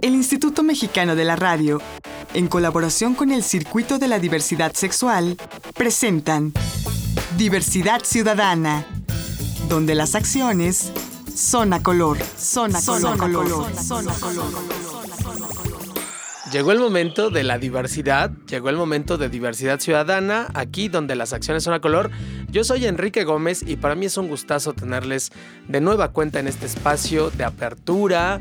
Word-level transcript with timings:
El 0.00 0.14
Instituto 0.14 0.62
Mexicano 0.62 1.14
de 1.14 1.24
la 1.24 1.36
Radio, 1.36 1.80
en 2.34 2.48
colaboración 2.48 3.14
con 3.14 3.30
el 3.30 3.42
Circuito 3.42 3.98
de 3.98 4.08
la 4.08 4.18
Diversidad 4.18 4.72
Sexual, 4.74 5.36
presentan 5.74 6.52
Diversidad 7.36 8.02
Ciudadana, 8.04 8.86
donde 9.68 9.94
las 9.94 10.14
acciones 10.14 10.92
son 11.34 11.72
a 11.72 11.82
color, 11.82 12.18
son 12.36 12.74
a 12.74 12.82
color, 12.82 13.18
color, 13.18 13.76
son 13.76 14.08
a 14.08 14.12
color. 14.14 14.80
Llegó 16.52 16.72
el 16.72 16.80
momento 16.80 17.30
de 17.30 17.44
la 17.44 17.58
diversidad, 17.58 18.32
llegó 18.48 18.70
el 18.70 18.76
momento 18.76 19.16
de 19.16 19.28
diversidad 19.28 19.78
ciudadana, 19.78 20.48
aquí 20.54 20.88
donde 20.88 21.14
las 21.14 21.32
acciones 21.32 21.62
son 21.62 21.74
a 21.74 21.80
color. 21.80 22.10
Yo 22.50 22.64
soy 22.64 22.86
Enrique 22.86 23.22
Gómez 23.22 23.62
y 23.64 23.76
para 23.76 23.94
mí 23.94 24.06
es 24.06 24.16
un 24.16 24.26
gustazo 24.26 24.72
tenerles 24.72 25.30
de 25.68 25.80
nueva 25.80 26.08
cuenta 26.08 26.40
en 26.40 26.48
este 26.48 26.66
espacio 26.66 27.30
de 27.30 27.44
apertura, 27.44 28.40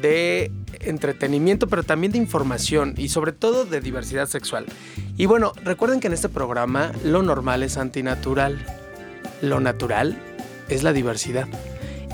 de 0.00 0.50
entretenimiento, 0.80 1.66
pero 1.68 1.82
también 1.82 2.12
de 2.12 2.18
información 2.18 2.94
y 2.96 3.08
sobre 3.08 3.32
todo 3.32 3.64
de 3.64 3.80
diversidad 3.80 4.26
sexual. 4.26 4.66
Y 5.16 5.26
bueno, 5.26 5.52
recuerden 5.64 6.00
que 6.00 6.06
en 6.06 6.12
este 6.12 6.28
programa 6.28 6.92
lo 7.04 7.22
normal 7.22 7.62
es 7.62 7.76
antinatural, 7.76 8.64
lo 9.42 9.60
natural 9.60 10.16
es 10.68 10.82
la 10.82 10.92
diversidad. 10.92 11.48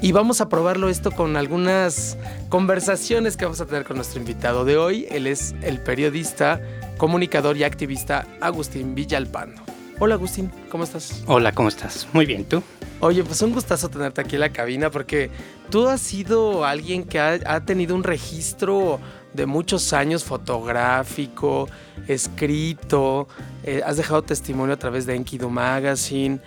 Y 0.00 0.10
vamos 0.10 0.40
a 0.40 0.48
probarlo 0.48 0.88
esto 0.88 1.12
con 1.12 1.37
algunas 1.37 2.18
conversaciones 2.48 3.37
que 3.37 3.45
vamos 3.45 3.60
a 3.60 3.66
tener 3.66 3.84
con 3.84 3.96
nuestro 3.96 4.20
invitado 4.20 4.64
de 4.64 4.76
hoy. 4.76 5.06
Él 5.10 5.28
es 5.28 5.54
el 5.62 5.80
periodista, 5.80 6.60
comunicador 6.96 7.56
y 7.56 7.62
activista 7.62 8.26
Agustín 8.40 8.96
Villalpando. 8.96 9.62
Hola 9.98 10.14
Agustín, 10.14 10.51
¿cómo 10.69 10.84
estás? 10.84 11.23
Hola, 11.27 11.52
¿cómo 11.52 11.69
estás? 11.69 12.09
Muy 12.12 12.27
bien, 12.27 12.45
¿tú? 12.45 12.62
Oye, 13.01 13.24
pues 13.24 13.42
un 13.42 13.52
gustazo 13.52 13.88
tenerte 13.88 14.20
aquí 14.20 14.37
en 14.37 14.41
la 14.41 14.52
cabina 14.52 14.91
porque 14.91 15.30
tú 15.70 15.88
has 15.88 16.01
sido 16.01 16.65
alguien 16.65 17.05
que 17.05 17.18
ha, 17.18 17.60
tenido 17.65 17.95
un 17.95 18.05
registro 18.05 19.01
de 19.32 19.46
muchos 19.46 19.92
años 19.92 20.23
fotográfico, 20.23 21.68
escrito, 22.07 23.26
eh, 23.65 23.82
has 23.85 23.96
dejado 23.96 24.23
testimonio 24.23 24.74
a 24.74 24.79
través 24.79 25.04
de 25.07 25.16
Enkidu 25.16 25.51
Magazine 25.51 26.38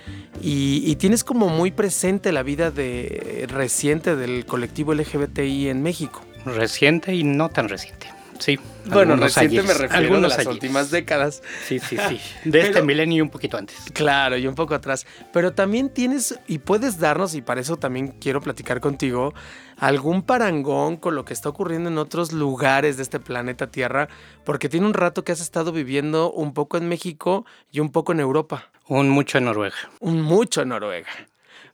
y, 0.41 0.95
tienes 0.95 1.25
como 1.25 1.49
muy 1.49 1.71
presente 1.71 2.31
la 2.31 2.41
vida 2.41 2.71
de, 2.71 3.45
reciente 3.49 4.15
del 4.15 4.45
colectivo 4.45 4.93
LGBTI 4.93 5.69
en 5.69 5.83
México. 5.83 6.21
Reciente 6.45 7.13
y 7.15 7.23
no 7.23 7.49
tan 7.49 7.67
reciente. 7.67 8.14
Sí. 8.39 8.59
Bueno, 8.85 9.15
reciente 9.15 9.63
me 9.63 9.73
refiero 9.73 10.15
a 10.15 10.19
las 10.19 10.45
últimas 10.45 10.91
décadas. 10.91 11.41
Sí, 11.65 11.79
sí, 11.79 11.97
sí. 12.07 12.19
De 12.49 12.61
este 12.61 12.81
milenio 12.81 13.17
y 13.17 13.21
un 13.21 13.29
poquito 13.29 13.57
antes. 13.57 13.77
Claro, 13.93 14.37
y 14.37 14.45
un 14.47 14.55
poco 14.55 14.75
atrás. 14.75 15.07
Pero 15.33 15.53
también 15.53 15.89
tienes 15.89 16.39
y 16.47 16.59
puedes 16.59 16.99
darnos, 16.99 17.33
y 17.35 17.41
para 17.41 17.61
eso 17.61 17.77
también 17.77 18.09
quiero 18.19 18.41
platicar 18.41 18.81
contigo, 18.81 19.33
algún 19.77 20.21
parangón 20.21 20.97
con 20.97 21.15
lo 21.15 21.25
que 21.25 21.33
está 21.33 21.49
ocurriendo 21.49 21.89
en 21.89 21.97
otros 21.97 22.31
lugares 22.31 22.97
de 22.97 23.03
este 23.03 23.19
planeta 23.19 23.67
Tierra, 23.67 24.07
porque 24.43 24.69
tiene 24.69 24.85
un 24.85 24.93
rato 24.93 25.23
que 25.23 25.31
has 25.31 25.41
estado 25.41 25.71
viviendo 25.71 26.31
un 26.31 26.53
poco 26.53 26.77
en 26.77 26.87
México 26.87 27.45
y 27.71 27.79
un 27.79 27.91
poco 27.91 28.11
en 28.11 28.19
Europa. 28.19 28.69
Un 28.87 29.09
mucho 29.09 29.39
en 29.39 29.45
Noruega. 29.45 29.77
Un 29.99 30.21
mucho 30.21 30.61
en 30.61 30.69
Noruega. 30.69 31.09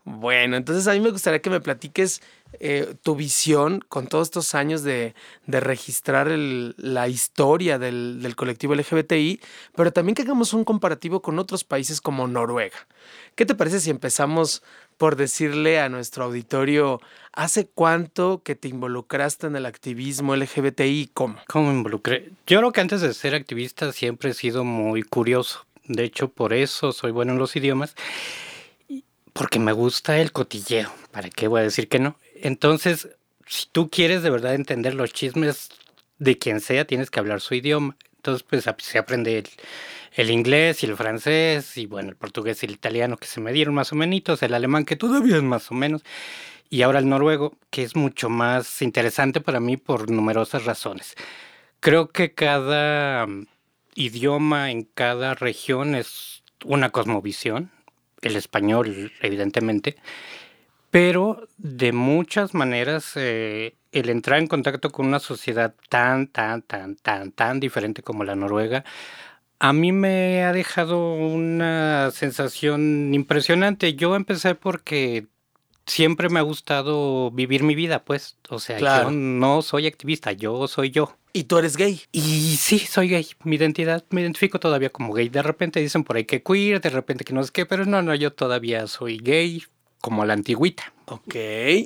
Bueno, 0.04 0.58
entonces 0.58 0.88
a 0.88 0.94
mí 0.94 1.00
me 1.00 1.12
gustaría 1.12 1.42
que 1.42 1.50
me 1.50 1.59
platiques 1.59 2.22
eh, 2.59 2.95
tu 3.02 3.16
visión 3.16 3.83
con 3.88 4.07
todos 4.07 4.27
estos 4.27 4.55
años 4.55 4.83
de, 4.83 5.16
registrar 5.47 6.27
la 6.30 7.08
historia 7.08 7.80
del, 7.80 8.33
colectivo 8.35 8.75
LGBTI, 8.75 9.39
pero 9.75 9.91
también 9.91 10.16
que 10.16 10.21
hagamos 10.23 10.53
un 10.53 10.63
comparativo 10.63 11.21
con 11.21 11.39
otros 11.39 11.63
países 11.63 12.02
como 12.02 12.27
Noruega. 12.27 12.88
¿Qué 13.35 13.45
te 13.45 13.55
parece 13.55 13.80
si 13.80 13.89
empezamos 13.89 14.63
por 14.97 15.16
decirle 15.16 15.80
a 15.80 15.89
nuestro 15.89 16.25
auditorio, 16.25 17.02
¿hace 17.33 17.67
cuánto 17.67 18.43
que 18.43 18.55
te 18.55 18.67
involucraste 18.67 19.47
en 19.47 19.55
el 19.55 19.65
activismo 19.65 20.36
LGBTI? 20.36 21.09
¿Cómo? 21.13 21.39
¿Cómo 21.47 21.71
me 21.71 21.77
involucré? 21.77 22.30
Yo 22.45 22.59
creo 22.59 22.71
que 22.71 22.81
antes 22.81 23.02
de 23.02 23.13
ser 23.15 23.33
activista 23.33 23.91
siempre 23.93 24.30
he 24.30 24.33
sido 24.36 24.63
muy 24.63 25.02
curioso. 25.02 25.65
De 25.86 26.03
hecho, 26.03 26.27
por 26.27 26.53
eso 26.53 26.91
soy 26.91 27.11
bueno 27.11 27.33
en 27.33 27.39
los 27.39 27.55
idiomas 27.55 27.95
porque 29.33 29.59
me 29.59 29.71
gusta 29.71 30.20
el 30.20 30.31
cotilleo. 30.31 30.92
¿Para 31.11 31.30
qué 31.30 31.47
voy 31.47 31.61
a 31.61 31.64
decir 31.64 31.87
que 31.87 31.99
no? 31.99 32.15
Entonces, 32.41 33.09
si 33.45 33.67
tú 33.71 33.89
quieres 33.89 34.23
de 34.23 34.29
verdad 34.29 34.55
entender 34.55 34.93
los 34.93 35.13
chismes 35.13 35.69
de 36.17 36.37
quien 36.37 36.59
sea, 36.59 36.85
tienes 36.85 37.09
que 37.09 37.19
hablar 37.19 37.41
su 37.41 37.55
idioma. 37.55 37.97
Entonces, 38.17 38.43
pues 38.43 38.69
se 38.77 38.99
aprende 38.99 39.43
el, 40.13 40.29
inglés 40.29 40.83
y 40.83 40.85
el 40.85 40.95
francés, 40.95 41.77
y 41.77 41.87
bueno, 41.87 42.09
el 42.09 42.15
portugués 42.15 42.61
y 42.61 42.67
el 42.67 42.73
italiano 42.73 43.17
que 43.17 43.27
se 43.27 43.41
me 43.41 43.52
dieron 43.52 43.73
más 43.73 43.91
o 43.91 43.95
menos, 43.95 44.43
el 44.43 44.53
alemán 44.53 44.85
que 44.85 44.95
todavía 44.95 45.37
es 45.37 45.43
más 45.43 45.71
o 45.71 45.73
menos, 45.73 46.03
y 46.69 46.83
ahora 46.83 46.99
el 46.99 47.09
noruego, 47.09 47.57
que 47.71 47.83
es 47.83 47.95
mucho 47.95 48.29
más 48.29 48.81
interesante 48.81 49.41
para 49.41 49.59
mí 49.59 49.77
por 49.77 50.11
numerosas 50.11 50.65
razones. 50.65 51.15
Creo 51.79 52.09
que 52.09 52.33
cada 52.33 53.25
mm, 53.25 53.47
idioma 53.95 54.71
en 54.71 54.83
cada 54.83 55.33
región 55.33 55.95
es 55.95 56.43
una 56.63 56.91
cosmovisión, 56.91 57.71
el 58.21 58.35
español, 58.35 59.11
evidentemente, 59.21 59.97
pero 60.91 61.47
de 61.57 61.93
muchas 61.93 62.53
maneras 62.53 63.13
eh, 63.15 63.75
el 63.91 64.09
entrar 64.09 64.39
en 64.39 64.47
contacto 64.47 64.91
con 64.91 65.07
una 65.07 65.19
sociedad 65.19 65.73
tan, 65.89 66.27
tan, 66.27 66.61
tan, 66.61 66.95
tan, 66.97 67.31
tan 67.31 67.59
diferente 67.59 68.03
como 68.03 68.23
la 68.23 68.35
noruega, 68.35 68.83
a 69.59 69.73
mí 69.73 69.91
me 69.91 70.43
ha 70.43 70.53
dejado 70.53 71.13
una 71.13 72.11
sensación 72.11 73.13
impresionante. 73.13 73.93
Yo 73.93 74.15
empecé 74.15 74.55
porque 74.55 75.27
siempre 75.85 76.29
me 76.29 76.39
ha 76.39 76.43
gustado 76.43 77.31
vivir 77.31 77.63
mi 77.63 77.75
vida, 77.75 78.03
pues. 78.03 78.37
O 78.49 78.59
sea, 78.59 78.79
yo 78.79 79.11
no 79.11 79.61
soy 79.61 79.87
activista, 79.87 80.31
yo 80.31 80.67
soy 80.67 80.89
yo. 80.89 81.15
¿Y 81.33 81.45
tú 81.45 81.58
eres 81.58 81.77
gay? 81.77 82.02
Y 82.11 82.58
sí, 82.58 82.79
soy 82.79 83.09
gay. 83.09 83.27
Mi 83.43 83.55
identidad, 83.55 84.03
me 84.09 84.21
identifico 84.21 84.59
todavía 84.59 84.89
como 84.89 85.13
gay. 85.13 85.29
De 85.29 85.41
repente 85.41 85.79
dicen 85.79 86.03
por 86.03 86.17
ahí 86.17 86.25
que 86.25 86.43
queer, 86.43 86.81
de 86.81 86.89
repente 86.89 87.23
que 87.23 87.33
no 87.33 87.43
sé 87.43 87.52
qué, 87.53 87.65
pero 87.65 87.85
no, 87.85 88.02
no, 88.02 88.15
yo 88.15 88.33
todavía 88.33 88.87
soy 88.87 89.17
gay, 89.17 89.63
como 90.02 90.26
la 90.26 90.34
antigüita. 90.34 90.92
Ok. 91.06 91.36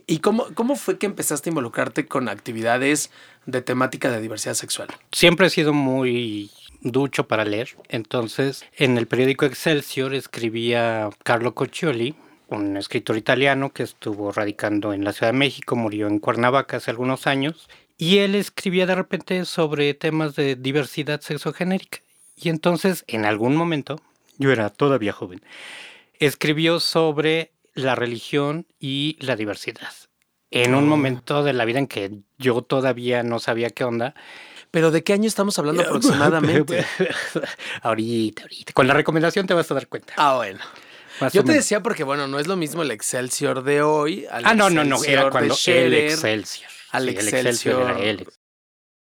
¿Y 0.08 0.20
cómo, 0.20 0.48
cómo 0.54 0.76
fue 0.76 0.98
que 0.98 1.06
empezaste 1.06 1.50
a 1.50 1.52
involucrarte 1.52 2.06
con 2.06 2.30
actividades 2.30 3.12
de 3.46 3.62
temática 3.62 4.10
de 4.10 4.22
diversidad 4.22 4.56
sexual? 4.56 4.90
Siempre 5.12 5.48
he 5.48 5.50
sido 5.50 5.74
muy 5.74 6.52
ducho 6.82 7.28
para 7.28 7.46
leer. 7.46 7.70
Entonces, 7.90 8.64
en 8.78 8.98
el 8.98 9.08
periódico 9.08 9.46
Excelsior 9.46 10.14
escribía 10.14 11.10
Carlo 11.24 11.54
Coccioli, 11.54 12.16
un 12.48 12.78
escritor 12.78 13.18
italiano 13.18 13.74
que 13.74 13.84
estuvo 13.84 14.32
radicando 14.32 14.94
en 14.94 15.04
la 15.04 15.12
Ciudad 15.12 15.34
de 15.34 15.40
México, 15.40 15.76
murió 15.76 16.08
en 16.08 16.20
Cuernavaca 16.20 16.78
hace 16.78 16.92
algunos 16.92 17.28
años, 17.28 17.68
y 17.98 18.20
él 18.20 18.36
escribía 18.36 18.86
de 18.86 18.96
repente 18.96 19.46
sobre 19.46 19.94
temas 19.94 20.36
de 20.36 20.56
diversidad 20.56 21.22
sexogenérica. 21.22 22.00
Y 22.38 22.50
entonces, 22.50 23.04
en 23.08 23.26
algún 23.26 23.56
momento, 23.56 24.00
yo 24.38 24.52
era 24.52 24.70
todavía 24.70 25.14
joven, 25.14 25.42
escribió 26.20 26.80
sobre 26.80 27.52
la 27.76 27.96
religión 27.96 28.66
y 28.80 29.18
la 29.20 29.36
diversidad. 29.36 29.94
En 30.50 30.74
un 30.74 30.86
ah. 30.86 30.88
momento 30.88 31.44
de 31.44 31.54
la 31.54 31.66
vida 31.66 31.80
en 31.80 31.88
que 31.88 32.12
yo 32.38 32.62
todavía 32.62 33.24
no 33.24 33.40
sabía 33.40 33.70
qué 33.70 33.84
onda. 33.84 34.16
¿Pero 34.72 34.92
de 34.92 35.04
qué 35.04 35.14
año 35.14 35.28
estamos 35.28 35.60
hablando 35.60 35.82
aproximadamente? 35.88 36.86
ahorita, 37.82 38.42
ahorita. 38.42 38.74
Con 38.74 38.88
la 38.88 38.94
recomendación 38.94 39.46
te 39.46 39.54
vas 39.54 39.70
a 39.70 39.76
dar 39.76 39.88
cuenta. 39.88 40.14
Ah, 40.18 40.38
bueno. 40.38 40.60
Yo 41.32 41.46
te 41.46 41.54
decía 41.54 41.82
porque, 41.82 42.04
bueno, 42.04 42.28
no 42.28 42.40
es 42.40 42.48
lo 42.48 42.58
mismo 42.58 42.82
el 42.82 42.92
Excelsior 42.92 43.64
de 43.64 43.82
hoy. 43.82 44.26
ah, 44.30 44.54
no, 44.54 44.70
no, 44.70 44.84
no. 44.84 45.02
Era 45.04 45.30
cuando 45.30 45.56
el 45.68 45.94
Excelsior 45.94 46.70
al 46.96 47.10
Excelsior. 47.10 47.98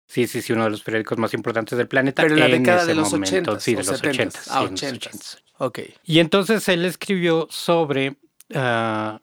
Sí, 0.08 0.26
sí, 0.26 0.40
sí, 0.40 0.52
uno 0.52 0.64
de 0.64 0.70
los 0.70 0.82
periódicos 0.82 1.18
más 1.18 1.34
importantes 1.34 1.76
del 1.76 1.88
planeta. 1.88 2.22
Pero 2.22 2.34
en 2.34 2.40
la 2.40 2.48
década 2.48 2.84
de 2.84 2.94
los 2.94 3.12
80. 3.12 3.60
Sí, 3.60 3.74
de 3.74 3.82
los 3.82 4.00
80. 4.00 4.40
Ah, 4.50 4.62
80. 4.62 5.10
Ok. 5.58 5.80
Y 6.04 6.20
entonces 6.20 6.68
él 6.68 6.84
escribió 6.84 7.48
sobre 7.50 8.16
ah, 8.54 9.20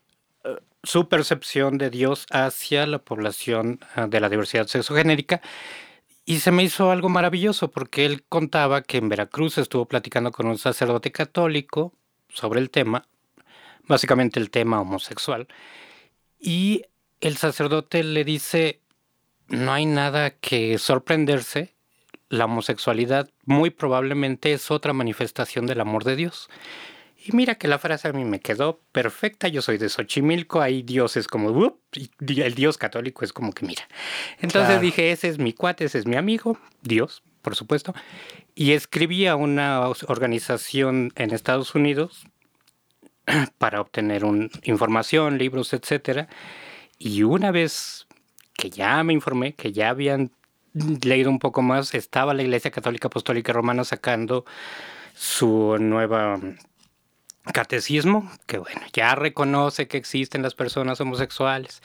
su 0.83 1.07
percepción 1.07 1.77
de 1.77 1.89
Dios 1.89 2.25
hacia 2.29 2.85
la 2.85 2.99
población 2.99 3.79
ah, 3.95 4.07
de 4.07 4.19
la 4.19 4.29
diversidad 4.29 4.67
sexogenérica. 4.67 5.41
Y 6.25 6.39
se 6.39 6.51
me 6.51 6.63
hizo 6.63 6.91
algo 6.91 7.09
maravilloso 7.09 7.71
porque 7.71 8.05
él 8.05 8.23
contaba 8.23 8.81
que 8.81 8.97
en 8.97 9.09
Veracruz 9.09 9.57
estuvo 9.57 9.85
platicando 9.85 10.31
con 10.31 10.47
un 10.47 10.57
sacerdote 10.57 11.11
católico 11.11 11.93
sobre 12.29 12.59
el 12.61 12.69
tema, 12.69 13.07
básicamente 13.87 14.39
el 14.39 14.49
tema 14.49 14.79
homosexual. 14.79 15.47
Y 16.39 16.83
el 17.19 17.37
sacerdote 17.37 18.03
le 18.03 18.23
dice, 18.23 18.81
no 19.47 19.73
hay 19.73 19.85
nada 19.85 20.31
que 20.31 20.77
sorprenderse, 20.77 21.73
la 22.29 22.45
homosexualidad 22.45 23.29
muy 23.45 23.69
probablemente 23.69 24.53
es 24.53 24.71
otra 24.71 24.91
manifestación 24.91 25.67
del 25.67 25.81
amor 25.81 26.03
de 26.03 26.15
Dios. 26.15 26.49
Y 27.25 27.31
mira 27.31 27.55
que 27.55 27.69
la 27.69 27.79
frase 27.79 28.09
a 28.09 28.13
mí 28.13 28.25
me 28.25 28.41
quedó 28.41 28.81
perfecta. 28.91 29.47
Yo 29.47 29.61
soy 29.61 29.77
de 29.77 29.87
Xochimilco, 29.87 30.59
ahí 30.59 30.83
Dios 30.83 31.15
es 31.15 31.29
como, 31.29 31.77
y 31.95 32.41
el 32.41 32.53
Dios 32.53 32.77
católico 32.77 33.23
es 33.23 33.31
como 33.31 33.53
que 33.53 33.65
mira. 33.65 33.87
Entonces 34.41 34.81
dije, 34.81 35.11
ese 35.11 35.29
es 35.29 35.37
mi 35.37 35.53
cuate, 35.53 35.85
ese 35.85 35.99
es 35.99 36.05
mi 36.05 36.17
amigo, 36.17 36.57
Dios, 36.81 37.23
por 37.41 37.55
supuesto. 37.55 37.93
Y 38.55 38.73
escribí 38.73 39.25
a 39.27 39.37
una 39.37 39.87
organización 40.07 41.13
en 41.15 41.31
Estados 41.31 41.75
Unidos 41.75 42.27
para 43.57 43.79
obtener 43.79 44.25
un, 44.25 44.51
información, 44.63 45.37
libros, 45.37 45.71
etcétera. 45.71 46.27
Y 46.99 47.23
una 47.23 47.51
vez 47.51 48.05
que 48.53 48.69
ya 48.69 49.01
me 49.03 49.13
informé, 49.13 49.53
que 49.53 49.71
ya 49.71 49.89
habían 49.89 50.31
leído 50.73 51.29
un 51.29 51.39
poco 51.39 51.61
más, 51.61 51.93
estaba 51.93 52.33
la 52.33 52.43
Iglesia 52.43 52.71
Católica 52.71 53.07
Apostólica 53.07 53.53
Romana 53.53 53.85
sacando 53.85 54.43
su 55.15 55.77
nueva 55.79 56.39
catecismo, 57.51 58.31
que 58.45 58.57
bueno, 58.57 58.81
ya 58.93 59.15
reconoce 59.15 59.87
que 59.87 59.97
existen 59.97 60.41
las 60.41 60.55
personas 60.55 61.01
homosexuales 61.01 61.81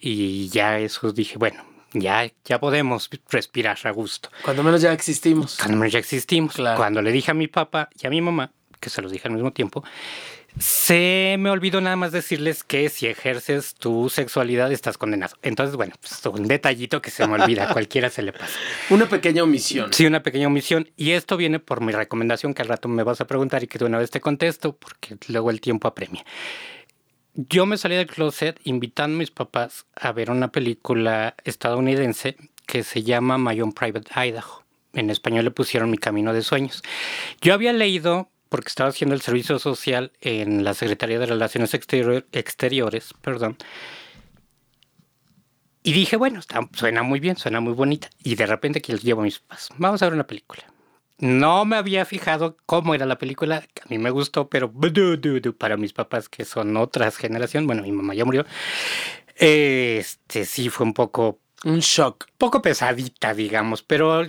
y 0.00 0.48
ya 0.48 0.78
eso 0.78 1.12
dije, 1.12 1.38
bueno, 1.38 1.64
ya, 1.92 2.30
ya 2.44 2.60
podemos 2.60 3.10
respirar 3.30 3.78
a 3.84 3.90
gusto. 3.90 4.30
Cuando 4.42 4.62
menos 4.62 4.80
ya 4.80 4.92
existimos. 4.92 5.56
Cuando 5.56 5.78
menos 5.78 5.92
ya 5.92 5.98
existimos. 5.98 6.56
Cuando 6.76 7.02
le 7.02 7.12
dije 7.12 7.30
a 7.30 7.34
mi 7.34 7.48
papá 7.48 7.88
y 8.00 8.06
a 8.06 8.10
mi 8.10 8.20
mamá, 8.20 8.52
que 8.80 8.90
se 8.90 9.02
los 9.02 9.10
dije 9.10 9.28
al 9.28 9.34
mismo 9.34 9.52
tiempo, 9.52 9.84
se 10.58 11.36
me 11.38 11.50
olvidó 11.50 11.80
nada 11.80 11.96
más 11.96 12.12
decirles 12.12 12.64
que 12.64 12.88
si 12.88 13.06
ejerces 13.06 13.74
tu 13.74 14.08
sexualidad 14.08 14.72
estás 14.72 14.96
condenado. 14.96 15.36
Entonces, 15.42 15.76
bueno, 15.76 15.94
pues 16.00 16.24
un 16.26 16.48
detallito 16.48 17.02
que 17.02 17.10
se 17.10 17.26
me 17.26 17.34
olvida, 17.34 17.72
cualquiera 17.72 18.08
se 18.08 18.22
le 18.22 18.32
pasa. 18.32 18.58
Una 18.90 19.06
pequeña 19.06 19.42
omisión. 19.42 19.92
Sí, 19.92 20.06
una 20.06 20.22
pequeña 20.22 20.46
omisión. 20.46 20.88
Y 20.96 21.10
esto 21.10 21.36
viene 21.36 21.58
por 21.58 21.80
mi 21.80 21.92
recomendación 21.92 22.54
que 22.54 22.62
al 22.62 22.68
rato 22.68 22.88
me 22.88 23.02
vas 23.02 23.20
a 23.20 23.26
preguntar 23.26 23.62
y 23.62 23.66
que 23.66 23.78
de 23.78 23.84
una 23.84 23.98
vez 23.98 24.10
te 24.10 24.20
contesto 24.20 24.74
porque 24.76 25.16
luego 25.28 25.50
el 25.50 25.60
tiempo 25.60 25.88
apremia. 25.88 26.24
Yo 27.34 27.66
me 27.66 27.76
salí 27.76 27.96
del 27.96 28.06
closet 28.06 28.58
invitando 28.64 29.16
a 29.16 29.18
mis 29.18 29.30
papás 29.30 29.84
a 29.94 30.12
ver 30.12 30.30
una 30.30 30.50
película 30.50 31.34
estadounidense 31.44 32.36
que 32.66 32.82
se 32.82 33.02
llama 33.02 33.36
My 33.36 33.60
Own 33.60 33.72
Private 33.72 34.10
Idaho. 34.26 34.64
En 34.94 35.10
español 35.10 35.44
le 35.44 35.50
pusieron 35.50 35.90
Mi 35.90 35.98
Camino 35.98 36.32
de 36.32 36.40
Sueños. 36.40 36.82
Yo 37.42 37.52
había 37.52 37.74
leído 37.74 38.30
porque 38.48 38.68
estaba 38.68 38.90
haciendo 38.90 39.14
el 39.14 39.20
servicio 39.20 39.58
social 39.58 40.12
en 40.20 40.64
la 40.64 40.74
Secretaría 40.74 41.18
de 41.18 41.26
Relaciones 41.26 41.74
Exteriores, 41.74 43.14
perdón. 43.20 43.56
Y 45.82 45.92
dije, 45.92 46.16
bueno, 46.16 46.40
suena 46.72 47.02
muy 47.04 47.20
bien, 47.20 47.36
suena 47.36 47.60
muy 47.60 47.72
bonita. 47.72 48.10
Y 48.22 48.34
de 48.34 48.46
repente 48.46 48.82
que 48.82 48.92
les 48.92 49.02
llevo 49.02 49.20
a 49.20 49.24
mis 49.24 49.38
papás. 49.38 49.68
Vamos 49.76 50.02
a 50.02 50.06
ver 50.06 50.14
una 50.14 50.26
película. 50.26 50.64
No 51.18 51.64
me 51.64 51.76
había 51.76 52.04
fijado 52.04 52.56
cómo 52.66 52.94
era 52.94 53.06
la 53.06 53.18
película, 53.18 53.62
que 53.72 53.82
a 53.82 53.86
mí 53.88 53.96
me 53.96 54.10
gustó, 54.10 54.48
pero 54.50 54.72
para 55.56 55.76
mis 55.76 55.92
papás, 55.92 56.28
que 56.28 56.44
son 56.44 56.76
otras 56.76 57.16
generación, 57.16 57.66
bueno, 57.66 57.82
mi 57.82 57.92
mamá 57.92 58.14
ya 58.14 58.24
murió, 58.24 58.44
este 59.36 60.44
sí 60.44 60.68
fue 60.68 60.86
un 60.86 60.92
poco... 60.92 61.38
Un 61.64 61.78
shock. 61.78 62.26
Poco 62.36 62.60
pesadita, 62.60 63.32
digamos, 63.32 63.82
pero 63.82 64.26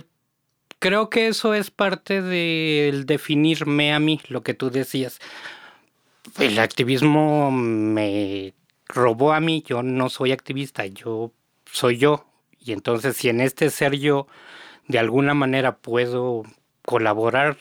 creo 0.78 1.10
que 1.10 1.28
eso 1.28 1.54
es 1.54 1.70
parte 1.70 2.22
del 2.22 3.06
definirme 3.06 3.92
a 3.92 3.98
mí, 3.98 4.20
lo 4.28 4.42
que 4.42 4.54
tú 4.54 4.70
decías. 4.70 5.18
El 6.38 6.58
activismo 6.58 7.50
me 7.50 8.54
robó 8.86 9.32
a 9.32 9.40
mí, 9.40 9.62
yo 9.66 9.82
no 9.82 10.08
soy 10.08 10.32
activista, 10.32 10.86
yo 10.86 11.32
soy 11.70 11.98
yo. 11.98 12.26
Y 12.60 12.72
entonces 12.72 13.16
si 13.16 13.28
en 13.28 13.40
este 13.40 13.70
ser 13.70 13.96
yo 13.96 14.26
de 14.86 14.98
alguna 14.98 15.34
manera 15.34 15.76
puedo 15.76 16.44
colaborar 16.82 17.56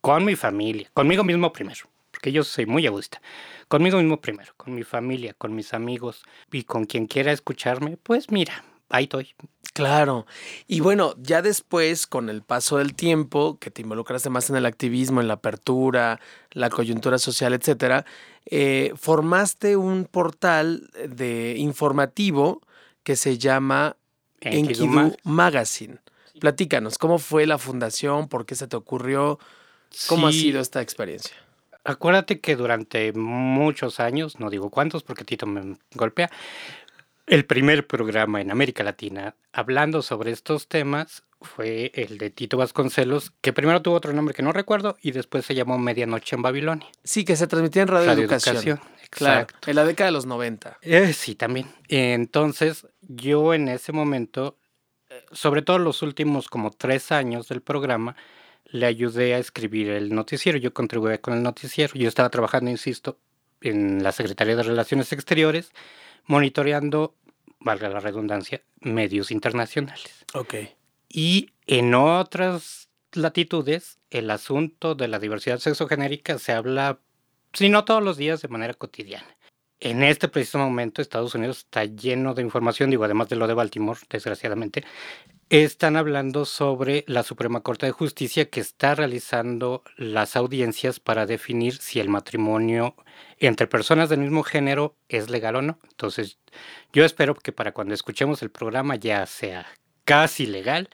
con 0.00 0.24
mi 0.24 0.36
familia, 0.36 0.88
conmigo 0.94 1.24
mismo 1.24 1.52
primero, 1.52 1.86
porque 2.10 2.32
yo 2.32 2.42
soy 2.42 2.66
muy 2.66 2.86
egoísta, 2.86 3.20
conmigo 3.68 3.98
mismo 3.98 4.20
primero, 4.20 4.52
con 4.56 4.74
mi 4.74 4.82
familia, 4.82 5.34
con 5.34 5.54
mis 5.54 5.74
amigos 5.74 6.22
y 6.50 6.64
con 6.64 6.84
quien 6.84 7.06
quiera 7.06 7.32
escucharme, 7.32 7.96
pues 7.96 8.30
mira, 8.30 8.64
ahí 8.88 9.04
estoy. 9.04 9.34
Claro. 9.72 10.26
Y 10.66 10.80
bueno, 10.80 11.14
ya 11.18 11.42
después, 11.42 12.06
con 12.06 12.28
el 12.28 12.42
paso 12.42 12.78
del 12.78 12.94
tiempo, 12.94 13.58
que 13.58 13.70
te 13.70 13.82
involucraste 13.82 14.28
más 14.28 14.50
en 14.50 14.56
el 14.56 14.66
activismo, 14.66 15.20
en 15.20 15.28
la 15.28 15.34
apertura, 15.34 16.20
la 16.50 16.70
coyuntura 16.70 17.18
social, 17.18 17.52
etcétera, 17.54 18.04
eh, 18.46 18.92
formaste 18.96 19.76
un 19.76 20.06
portal 20.06 20.90
de 21.08 21.54
informativo 21.56 22.62
que 23.04 23.16
se 23.16 23.38
llama 23.38 23.96
Enkidu, 24.40 25.14
Magazine. 25.22 25.98
Platícanos, 26.40 26.98
¿cómo 26.98 27.18
fue 27.18 27.46
la 27.46 27.58
fundación? 27.58 28.28
¿Por 28.28 28.46
qué 28.46 28.54
se 28.54 28.66
te 28.66 28.76
ocurrió? 28.76 29.38
¿Cómo 30.08 30.26
ha 30.26 30.32
sido 30.32 30.60
esta 30.60 30.80
experiencia? 30.80 31.34
Acuérdate 31.84 32.40
que 32.40 32.56
durante 32.56 33.12
muchos 33.12 34.00
años, 34.00 34.38
no 34.38 34.50
digo 34.50 34.70
cuántos 34.70 35.02
porque 35.02 35.24
Tito 35.24 35.46
me 35.46 35.76
golpea, 35.94 36.30
el 37.30 37.46
primer 37.46 37.86
programa 37.86 38.40
en 38.40 38.50
América 38.50 38.82
Latina 38.82 39.36
hablando 39.52 40.02
sobre 40.02 40.32
estos 40.32 40.66
temas 40.66 41.22
fue 41.40 41.92
el 41.94 42.18
de 42.18 42.30
Tito 42.30 42.56
Vasconcelos, 42.56 43.32
que 43.40 43.52
primero 43.52 43.80
tuvo 43.80 43.94
otro 43.94 44.12
nombre 44.12 44.34
que 44.34 44.42
no 44.42 44.52
recuerdo 44.52 44.96
y 45.00 45.12
después 45.12 45.46
se 45.46 45.54
llamó 45.54 45.78
Medianoche 45.78 46.34
en 46.34 46.42
Babilonia. 46.42 46.88
Sí, 47.04 47.24
que 47.24 47.36
se 47.36 47.46
transmitía 47.46 47.82
en 47.82 47.88
Radio, 47.88 48.10
Educación. 48.10 48.80
Claro, 49.10 49.46
en 49.64 49.76
la 49.76 49.84
década 49.84 50.06
de 50.06 50.12
los 50.12 50.26
90. 50.26 50.78
Eh, 50.82 51.12
sí, 51.12 51.36
también. 51.36 51.68
Entonces, 51.88 52.86
yo 53.00 53.54
en 53.54 53.68
ese 53.68 53.92
momento, 53.92 54.58
eh, 55.08 55.24
sobre 55.32 55.62
todo 55.62 55.78
los 55.78 56.02
últimos 56.02 56.48
como 56.48 56.72
tres 56.72 57.10
años 57.12 57.48
del 57.48 57.62
programa, 57.62 58.16
le 58.66 58.86
ayudé 58.86 59.34
a 59.34 59.38
escribir 59.38 59.88
el 59.90 60.14
noticiero. 60.14 60.58
Yo 60.58 60.74
contribuí 60.74 61.18
con 61.18 61.34
el 61.34 61.42
noticiero. 61.42 61.94
Yo 61.94 62.08
estaba 62.08 62.28
trabajando, 62.28 62.70
insisto, 62.70 63.18
en 63.60 64.02
la 64.02 64.12
Secretaría 64.12 64.56
de 64.56 64.62
Relaciones 64.64 65.12
Exteriores, 65.12 65.72
monitoreando 66.26 67.16
valga 67.60 67.88
la 67.88 68.00
redundancia, 68.00 68.62
medios 68.80 69.30
internacionales. 69.30 70.24
Ok. 70.34 70.54
Y 71.08 71.50
en 71.66 71.94
otras 71.94 72.88
latitudes, 73.12 73.98
el 74.10 74.30
asunto 74.30 74.94
de 74.94 75.08
la 75.08 75.18
diversidad 75.18 75.58
sexogenérica 75.58 76.38
se 76.38 76.52
habla, 76.52 77.00
si 77.52 77.68
no 77.68 77.84
todos 77.84 78.02
los 78.02 78.16
días, 78.16 78.42
de 78.42 78.48
manera 78.48 78.74
cotidiana. 78.74 79.36
En 79.80 80.02
este 80.02 80.28
preciso 80.28 80.58
momento, 80.58 81.00
Estados 81.00 81.34
Unidos 81.34 81.58
está 81.58 81.84
lleno 81.84 82.34
de 82.34 82.42
información, 82.42 82.90
digo, 82.90 83.04
además 83.04 83.28
de 83.30 83.36
lo 83.36 83.46
de 83.46 83.54
Baltimore, 83.54 83.98
desgraciadamente, 84.10 84.84
están 85.50 85.96
hablando 85.96 86.44
sobre 86.44 87.04
la 87.08 87.24
Suprema 87.24 87.60
Corte 87.60 87.86
de 87.86 87.92
Justicia 87.92 88.48
que 88.48 88.60
está 88.60 88.94
realizando 88.94 89.82
las 89.96 90.36
audiencias 90.36 91.00
para 91.00 91.26
definir 91.26 91.76
si 91.76 91.98
el 91.98 92.08
matrimonio 92.08 92.94
entre 93.38 93.66
personas 93.66 94.08
del 94.08 94.20
mismo 94.20 94.44
género 94.44 94.94
es 95.08 95.28
legal 95.28 95.56
o 95.56 95.62
no. 95.62 95.80
Entonces, 95.90 96.38
yo 96.92 97.04
espero 97.04 97.34
que 97.34 97.50
para 97.50 97.72
cuando 97.72 97.94
escuchemos 97.94 98.42
el 98.42 98.50
programa 98.50 98.94
ya 98.94 99.26
sea 99.26 99.66
casi 100.04 100.46
legal, 100.46 100.88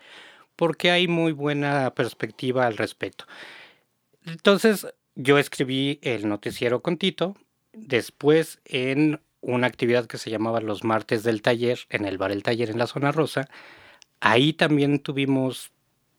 porque 0.56 0.90
hay 0.90 1.06
muy 1.06 1.32
buena 1.32 1.92
perspectiva 1.94 2.66
al 2.66 2.78
respecto. 2.78 3.26
Entonces, 4.24 4.86
yo 5.14 5.36
escribí 5.36 5.98
el 6.00 6.28
noticiero 6.28 6.80
con 6.80 6.96
Tito, 6.96 7.36
después 7.74 8.60
en 8.64 9.20
una 9.42 9.66
actividad 9.66 10.06
que 10.06 10.16
se 10.16 10.30
llamaba 10.30 10.62
los 10.62 10.82
martes 10.82 11.24
del 11.24 11.42
taller, 11.42 11.80
en 11.90 12.06
el 12.06 12.16
bar 12.16 12.32
El 12.32 12.42
Taller 12.42 12.70
en 12.70 12.78
la 12.78 12.86
zona 12.86 13.12
rosa, 13.12 13.48
Ahí 14.20 14.52
también 14.52 14.98
tuvimos 15.00 15.70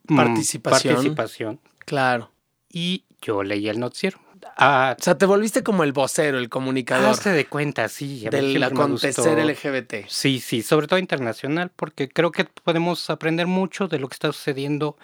mm, 0.08 0.16
participación. 0.16 0.94
participación. 0.96 1.60
Claro. 1.86 2.32
Y 2.72 3.06
yo 3.22 3.44
leí 3.44 3.68
el 3.70 3.80
noticiero. 3.80 4.20
Ah, 4.56 4.96
o 4.98 5.04
sea, 5.04 5.18
te 5.18 5.26
volviste 5.26 5.64
como 5.64 5.84
el 5.84 5.94
vocero, 5.94 6.38
el 6.38 6.50
comunicador. 6.50 7.10
Hazte 7.10 7.32
de 7.32 7.46
cuenta, 7.46 7.90
sí. 7.90 8.28
Del 8.30 8.62
acontecer 8.64 9.38
LGBT. 9.44 10.08
Sí, 10.08 10.40
sí, 10.40 10.62
sobre 10.62 10.88
todo 10.88 11.00
internacional, 11.00 11.72
porque 11.76 12.10
creo 12.10 12.32
que 12.32 12.46
podemos 12.46 13.10
aprender 13.10 13.48
mucho 13.48 13.88
de 13.88 14.00
lo 14.00 14.08
que 14.08 14.14
está 14.14 14.32
sucediendo 14.32 14.98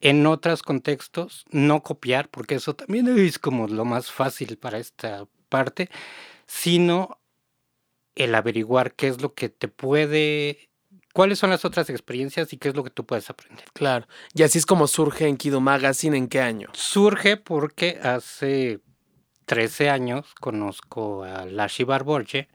en 0.00 0.26
otros 0.26 0.62
contextos, 0.62 1.44
no 1.50 1.82
copiar, 1.82 2.28
porque 2.28 2.56
eso 2.56 2.74
también 2.74 3.08
es 3.18 3.38
como 3.38 3.68
lo 3.68 3.84
más 3.84 4.10
fácil 4.10 4.58
para 4.58 4.78
esta 4.78 5.26
parte, 5.48 5.88
sino 6.46 7.18
el 8.14 8.34
averiguar 8.34 8.94
qué 8.94 9.08
es 9.08 9.22
lo 9.22 9.34
que 9.34 9.48
te 9.48 9.68
puede 9.68 10.68
cuáles 11.14 11.38
son 11.38 11.50
las 11.50 11.64
otras 11.64 11.88
experiencias 11.88 12.52
y 12.52 12.58
qué 12.58 12.68
es 12.68 12.76
lo 12.76 12.84
que 12.84 12.90
tú 12.90 13.06
puedes 13.06 13.30
aprender. 13.30 13.64
Claro. 13.72 14.06
Y 14.34 14.42
así 14.42 14.58
es 14.58 14.66
como 14.66 14.86
surge 14.86 15.28
en 15.28 15.38
Kido 15.38 15.60
Magazine, 15.60 16.18
¿en 16.18 16.28
qué 16.28 16.40
año? 16.40 16.68
Surge 16.74 17.38
porque 17.38 17.98
hace 18.02 18.80
13 19.46 19.88
años 19.88 20.34
conozco 20.40 21.22
a 21.22 21.46
Lashi 21.46 21.84
Barborge 21.84 22.48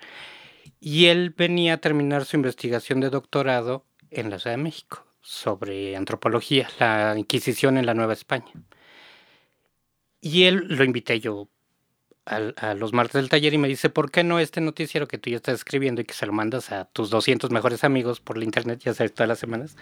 y 0.79 1.05
él 1.05 1.31
venía 1.31 1.75
a 1.75 1.77
terminar 1.77 2.25
su 2.25 2.35
investigación 2.35 2.99
de 2.99 3.09
doctorado 3.09 3.85
en 4.11 4.29
la 4.29 4.39
Ciudad 4.39 4.57
de 4.57 4.63
México 4.63 5.05
sobre 5.21 5.95
antropología, 5.95 6.69
la 6.79 7.15
Inquisición 7.17 7.77
en 7.77 7.85
la 7.85 7.93
Nueva 7.93 8.13
España. 8.13 8.51
Y 10.19 10.43
él 10.43 10.65
lo 10.67 10.83
invité 10.83 11.21
yo 11.21 11.47
a, 12.29 12.73
los 12.75 12.93
martes 12.93 13.13
del 13.13 13.29
taller 13.29 13.53
y 13.53 13.57
me 13.57 13.67
dice, 13.67 13.89
¿por 13.89 14.11
qué 14.11 14.23
no 14.23 14.39
este 14.39 14.61
noticiero 14.61 15.07
que 15.07 15.17
tú 15.17 15.29
ya 15.29 15.37
estás 15.37 15.55
escribiendo 15.55 16.01
y 16.01 16.05
que 16.05 16.13
se 16.13 16.25
lo 16.25 16.33
mandas 16.33 16.71
a 16.71 16.85
tus 16.85 17.09
200 17.09 17.49
mejores 17.51 17.83
amigos 17.83 18.19
por 18.19 18.37
la 18.37 18.43
internet, 18.43 18.79
ya 18.83 18.93
sabes, 18.93 19.13
todas 19.13 19.27
las 19.27 19.39
semanas? 19.39 19.75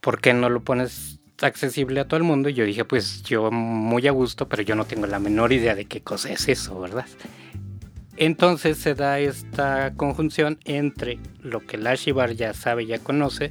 ¿Por 0.00 0.20
qué 0.20 0.34
no 0.34 0.50
lo 0.50 0.62
pones 0.62 1.18
accesible 1.40 2.00
a 2.00 2.08
todo 2.08 2.18
el 2.18 2.24
mundo? 2.24 2.48
Y 2.48 2.54
yo 2.54 2.64
dije, 2.64 2.84
pues 2.84 3.22
yo 3.22 3.50
muy 3.50 4.06
a 4.06 4.12
gusto, 4.12 4.48
pero 4.48 4.62
yo 4.62 4.74
no 4.74 4.84
tengo 4.84 5.06
la 5.06 5.18
menor 5.18 5.52
idea 5.52 5.74
de 5.74 5.86
qué 5.86 6.02
cosa 6.02 6.30
es 6.30 6.48
eso, 6.48 6.78
¿verdad? 6.78 7.06
Entonces 8.16 8.78
se 8.78 8.94
da 8.94 9.18
esta 9.18 9.94
conjunción 9.94 10.58
entre 10.64 11.18
lo 11.42 11.60
que 11.60 11.76
Lashibar 11.78 12.32
ya 12.32 12.54
sabe, 12.54 12.86
ya 12.86 12.98
conoce, 12.98 13.50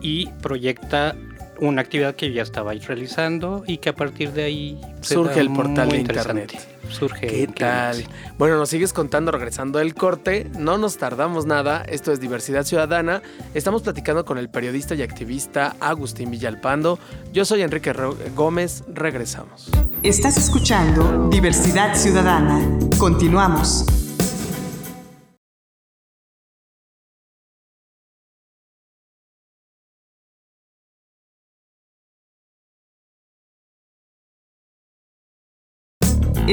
y 0.00 0.26
proyecta 0.42 1.16
una 1.60 1.82
actividad 1.82 2.14
que 2.14 2.28
yo 2.28 2.34
ya 2.34 2.42
estaba 2.42 2.72
realizando 2.72 3.64
y 3.66 3.78
que 3.78 3.88
a 3.88 3.94
partir 3.94 4.32
de 4.32 4.44
ahí 4.44 4.80
surge 5.00 5.40
el 5.40 5.50
portal 5.50 5.88
de 5.88 5.98
internet. 5.98 6.73
Surge. 6.90 7.26
¿Qué 7.26 7.46
tal? 7.46 8.04
Bueno, 8.38 8.56
nos 8.56 8.68
sigues 8.68 8.92
contando 8.92 9.30
regresando 9.30 9.78
del 9.78 9.94
corte. 9.94 10.50
No 10.58 10.78
nos 10.78 10.96
tardamos 10.96 11.46
nada. 11.46 11.82
Esto 11.82 12.12
es 12.12 12.20
Diversidad 12.20 12.64
Ciudadana. 12.64 13.22
Estamos 13.54 13.82
platicando 13.82 14.24
con 14.24 14.38
el 14.38 14.48
periodista 14.48 14.94
y 14.94 15.02
activista 15.02 15.76
Agustín 15.80 16.30
Villalpando. 16.30 16.98
Yo 17.32 17.44
soy 17.44 17.62
Enrique 17.62 17.92
Gómez. 18.34 18.84
Regresamos. 18.92 19.70
Estás 20.02 20.36
escuchando 20.36 21.28
Diversidad 21.30 21.94
Ciudadana. 21.94 22.60
Continuamos. 22.98 24.03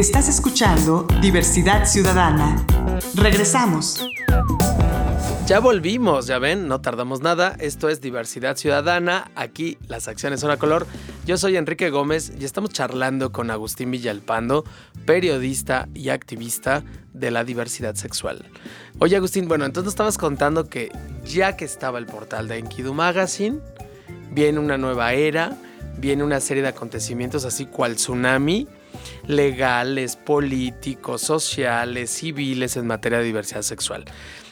Estás 0.01 0.27
escuchando 0.29 1.05
Diversidad 1.21 1.85
Ciudadana. 1.85 2.65
Regresamos. 3.13 4.03
Ya 5.45 5.59
volvimos, 5.59 6.25
ya 6.25 6.39
ven, 6.39 6.67
no 6.67 6.81
tardamos 6.81 7.21
nada. 7.21 7.55
Esto 7.59 7.87
es 7.87 8.01
Diversidad 8.01 8.57
Ciudadana. 8.57 9.29
Aquí 9.35 9.77
las 9.87 10.07
acciones 10.07 10.39
son 10.39 10.49
a 10.49 10.57
color. 10.57 10.87
Yo 11.27 11.37
soy 11.37 11.55
Enrique 11.55 11.91
Gómez 11.91 12.33
y 12.39 12.45
estamos 12.45 12.71
charlando 12.71 13.31
con 13.31 13.51
Agustín 13.51 13.91
Villalpando, 13.91 14.65
periodista 15.05 15.87
y 15.93 16.09
activista 16.09 16.83
de 17.13 17.29
la 17.29 17.43
diversidad 17.43 17.93
sexual. 17.93 18.43
Oye, 18.97 19.17
Agustín, 19.17 19.47
bueno, 19.47 19.65
entonces 19.65 19.93
estabas 19.93 20.17
contando 20.17 20.67
que 20.67 20.91
ya 21.25 21.55
que 21.55 21.65
estaba 21.65 21.99
el 21.99 22.07
portal 22.07 22.47
de 22.47 22.57
Enkidu 22.57 22.95
Magazine, 22.95 23.59
viene 24.31 24.57
una 24.57 24.79
nueva 24.79 25.13
era, 25.13 25.55
viene 25.99 26.23
una 26.23 26.39
serie 26.39 26.63
de 26.63 26.69
acontecimientos 26.69 27.45
así 27.45 27.67
cual 27.67 27.97
tsunami 27.97 28.67
legales, 29.27 30.15
políticos, 30.15 31.21
sociales, 31.21 32.09
civiles 32.09 32.77
en 32.77 32.87
materia 32.87 33.19
de 33.19 33.25
diversidad 33.25 33.61
sexual. 33.61 34.05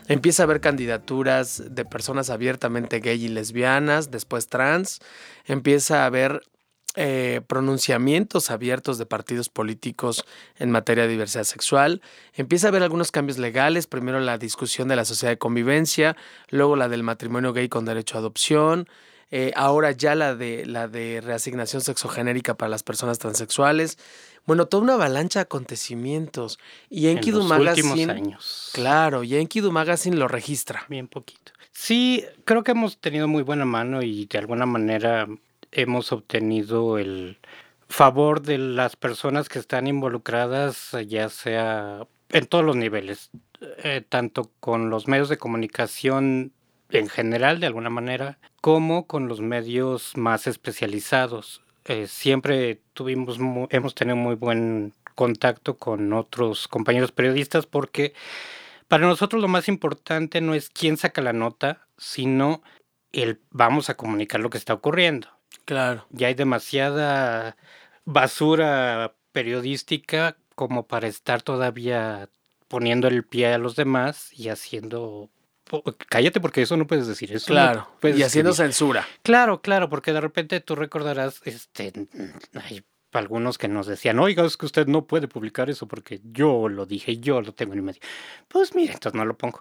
Empieza 0.08 0.43
a 0.43 0.46
haber 0.46 0.60
candidaturas 0.60 1.63
de 1.69 1.86
personas 1.86 2.29
abiertamente 2.29 3.00
gay 3.00 3.25
y 3.25 3.27
lesbianas, 3.27 4.10
después 4.10 4.48
trans. 4.48 5.00
Empieza 5.46 6.01
a 6.01 6.05
haber 6.08 6.41
eh, 6.96 7.41
pronunciamientos 7.46 8.50
abiertos 8.50 8.98
de 8.98 9.05
partidos 9.05 9.48
políticos 9.48 10.25
en 10.58 10.72
materia 10.72 11.03
de 11.03 11.12
diversidad 11.12 11.43
sexual. 11.43 12.01
Empieza 12.34 12.65
a 12.65 12.69
haber 12.69 12.81
algunos 12.81 13.12
cambios 13.12 13.38
legales, 13.38 13.86
primero 13.86 14.19
la 14.19 14.39
discusión 14.39 14.88
de 14.88 14.96
la 14.96 15.05
sociedad 15.05 15.31
de 15.31 15.38
convivencia, 15.38 16.17
luego 16.50 16.75
la 16.75 16.89
del 16.89 17.03
matrimonio 17.03 17.53
gay 17.53 17.69
con 17.69 17.86
derecho 17.86 18.17
a 18.17 18.22
adopción, 18.22 18.89
eh, 19.32 19.52
ahora 19.56 19.92
ya 19.92 20.16
la 20.16 20.36
de, 20.36 20.66
la 20.66 20.88
de 20.88 21.22
reasignación 21.22 21.82
sexogenérica 21.82 22.56
para 22.56 22.70
las 22.70 22.84
personas 22.84 23.20
transexuales. 23.20 23.98
Bueno, 24.46 24.68
toda 24.68 24.84
una 24.84 24.94
avalancha 24.94 25.40
de 25.40 25.44
acontecimientos. 25.44 26.60
Y 26.90 27.08
Enkidu 27.08 27.44
Magazine. 27.44 28.12
años. 28.12 28.72
Claro, 28.74 29.24
y 29.24 29.36
Enkidu 29.36 29.72
Magazine 29.72 30.18
lo 30.18 30.28
registra. 30.28 30.86
Bien 30.90 31.08
poquito. 31.08 31.52
Sí, 31.72 32.26
creo 32.46 32.64
que 32.64 32.72
hemos 32.72 32.98
tenido 32.98 33.28
muy 33.28 33.44
buena 33.44 33.66
mano 33.66 34.02
y 34.02 34.26
de 34.26 34.38
alguna 34.40 34.66
manera 34.66 35.28
hemos 35.72 36.12
obtenido 36.12 36.98
el 36.98 37.38
favor 37.88 38.42
de 38.42 38.58
las 38.58 38.96
personas 38.96 39.50
que 39.50 39.60
están 39.60 39.88
involucradas, 39.88 40.96
ya 41.08 41.30
sea 41.30 42.08
en 42.30 42.46
todos 42.48 42.64
los 42.64 42.76
niveles, 42.76 43.30
eh, 43.84 44.04
tanto 44.08 44.52
con 44.60 44.90
los 44.90 45.08
medios 45.08 45.30
de 45.30 45.38
comunicación 45.38 46.54
en 46.89 47.08
general, 47.08 47.60
de 47.60 47.67
alguna 47.67 47.89
manera, 47.89 48.39
como 48.62 49.08
con 49.08 49.27
los 49.27 49.41
medios 49.41 50.17
más 50.17 50.48
especializados. 50.48 51.62
Eh, 51.86 52.08
siempre 52.08 52.81
tuvimos, 52.93 53.38
hemos 53.69 53.96
tenido 53.96 54.15
muy 54.15 54.36
buen 54.36 54.93
contacto 55.15 55.77
con 55.77 56.13
otros 56.13 56.67
compañeros 56.67 57.12
periodistas 57.12 57.65
porque 57.65 58.13
para 58.88 59.05
nosotros 59.05 59.41
lo 59.41 59.48
más 59.48 59.67
importante 59.67 60.41
no 60.41 60.53
es 60.53 60.69
quién 60.69 60.98
saca 60.98 61.22
la 61.22 61.34
nota, 61.34 61.86
sino 61.98 62.62
el 63.12 63.39
vamos 63.51 63.89
a 63.89 63.96
comunicar 63.96 64.39
lo 64.39 64.50
que 64.50 64.58
está 64.58 64.74
ocurriendo. 64.74 65.27
Claro. 65.65 66.05
Ya 66.10 66.27
hay 66.27 66.34
demasiada 66.34 67.58
basura 68.05 69.13
periodística 69.31 70.38
como 70.55 70.88
para 70.88 71.08
estar 71.08 71.41
todavía 71.41 72.29
poniendo 72.67 73.08
el 73.08 73.24
pie 73.24 73.53
a 73.53 73.58
los 73.58 73.75
demás 73.75 74.31
y 74.34 74.50
haciendo 74.50 75.29
cállate 76.08 76.40
porque 76.40 76.62
eso 76.62 76.78
no 76.78 76.88
puedes 76.88 77.08
decir 77.08 77.32
eso. 77.34 77.48
Claro. 77.48 77.88
y 78.04 78.22
haciendo 78.24 78.54
censura. 78.54 79.08
Claro, 79.24 79.62
claro, 79.62 79.90
porque 79.90 80.14
de 80.14 80.22
repente 80.22 80.60
tú 80.60 80.76
recordarás, 80.76 81.42
este, 81.46 81.94
hay 82.54 82.84
algunos 83.14 83.58
que 83.58 83.68
nos 83.68 83.88
decían, 83.88 84.20
oiga, 84.20 84.46
es 84.46 84.58
que 84.58 84.66
usted 84.66 84.88
no 84.88 85.06
puede 85.06 85.28
publicar 85.28 85.70
eso 85.70 85.88
porque 85.88 86.22
yo 86.24 86.70
lo 86.70 86.86
dije, 86.86 87.18
yo 87.18 87.42
lo 87.42 87.54
tengo 87.54 87.74
en 87.74 87.80
el 87.80 87.86
medio. 87.86 88.02
Pues 88.48 88.76
mire, 88.76 88.94
entonces 88.94 89.18
no 89.18 89.26
lo 89.26 89.38
pongo. 89.38 89.60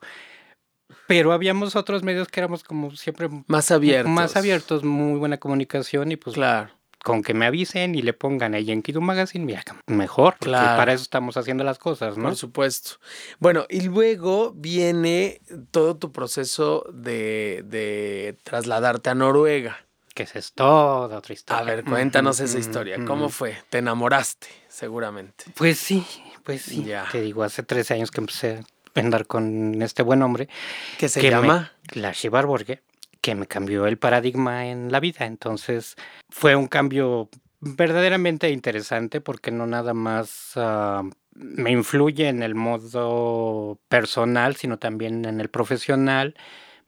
Pero 1.06 1.32
habíamos 1.32 1.76
otros 1.76 2.02
medios 2.02 2.28
que 2.28 2.40
éramos 2.40 2.64
como 2.64 2.94
siempre 2.96 3.28
más 3.46 3.70
abiertos. 3.70 4.10
Más 4.10 4.36
abiertos, 4.36 4.84
muy 4.84 5.18
buena 5.18 5.38
comunicación 5.38 6.12
y 6.12 6.16
pues 6.16 6.34
claro 6.34 6.77
con 7.02 7.22
que 7.22 7.34
me 7.34 7.46
avisen 7.46 7.94
y 7.94 8.02
le 8.02 8.12
pongan 8.12 8.54
ahí 8.54 8.70
en 8.70 8.82
Kidu 8.82 9.00
Magazine, 9.00 9.44
mira, 9.44 9.62
mejor, 9.86 10.36
claro. 10.38 10.76
para 10.76 10.92
eso 10.92 11.02
estamos 11.02 11.36
haciendo 11.36 11.64
las 11.64 11.78
cosas, 11.78 12.16
¿no? 12.16 12.24
Por 12.24 12.36
supuesto. 12.36 12.92
Bueno, 13.38 13.66
y 13.68 13.82
luego 13.82 14.52
viene 14.54 15.40
todo 15.70 15.96
tu 15.96 16.12
proceso 16.12 16.84
de, 16.92 17.62
de 17.66 18.36
trasladarte 18.42 19.10
a 19.10 19.14
Noruega. 19.14 19.78
Que 20.14 20.24
esa 20.24 20.40
es 20.40 20.52
toda 20.52 21.16
otra 21.16 21.32
historia. 21.32 21.62
A 21.62 21.64
ver, 21.64 21.84
cuéntanos 21.84 22.40
esa 22.40 22.58
historia. 22.58 23.04
¿Cómo 23.06 23.28
fue? 23.28 23.56
¿Te 23.70 23.78
enamoraste, 23.78 24.48
seguramente? 24.68 25.44
Pues 25.54 25.78
sí, 25.78 26.04
pues 26.42 26.62
sí. 26.62 26.82
Ya. 26.84 27.06
Te 27.12 27.20
digo, 27.20 27.44
hace 27.44 27.62
13 27.62 27.94
años 27.94 28.10
que 28.10 28.20
empecé 28.20 28.64
a 28.94 29.00
andar 29.00 29.26
con 29.26 29.80
este 29.80 30.02
buen 30.02 30.22
hombre. 30.22 30.48
¿Qué 30.98 31.08
se 31.08 31.22
llama? 31.22 31.72
La 31.92 32.10
Shibarborge 32.12 32.82
que 33.28 33.34
me 33.34 33.46
cambió 33.46 33.86
el 33.86 33.98
paradigma 33.98 34.68
en 34.68 34.90
la 34.90 35.00
vida. 35.00 35.26
Entonces 35.26 35.96
fue 36.30 36.56
un 36.56 36.66
cambio 36.66 37.28
verdaderamente 37.60 38.48
interesante 38.50 39.20
porque 39.20 39.50
no 39.50 39.66
nada 39.66 39.92
más 39.92 40.52
ah, 40.56 41.02
me 41.34 41.70
influye 41.70 42.28
en 42.28 42.42
el 42.42 42.54
modo 42.54 43.78
personal, 43.90 44.56
sino 44.56 44.78
también 44.78 45.26
en 45.26 45.42
el 45.42 45.50
profesional. 45.50 46.36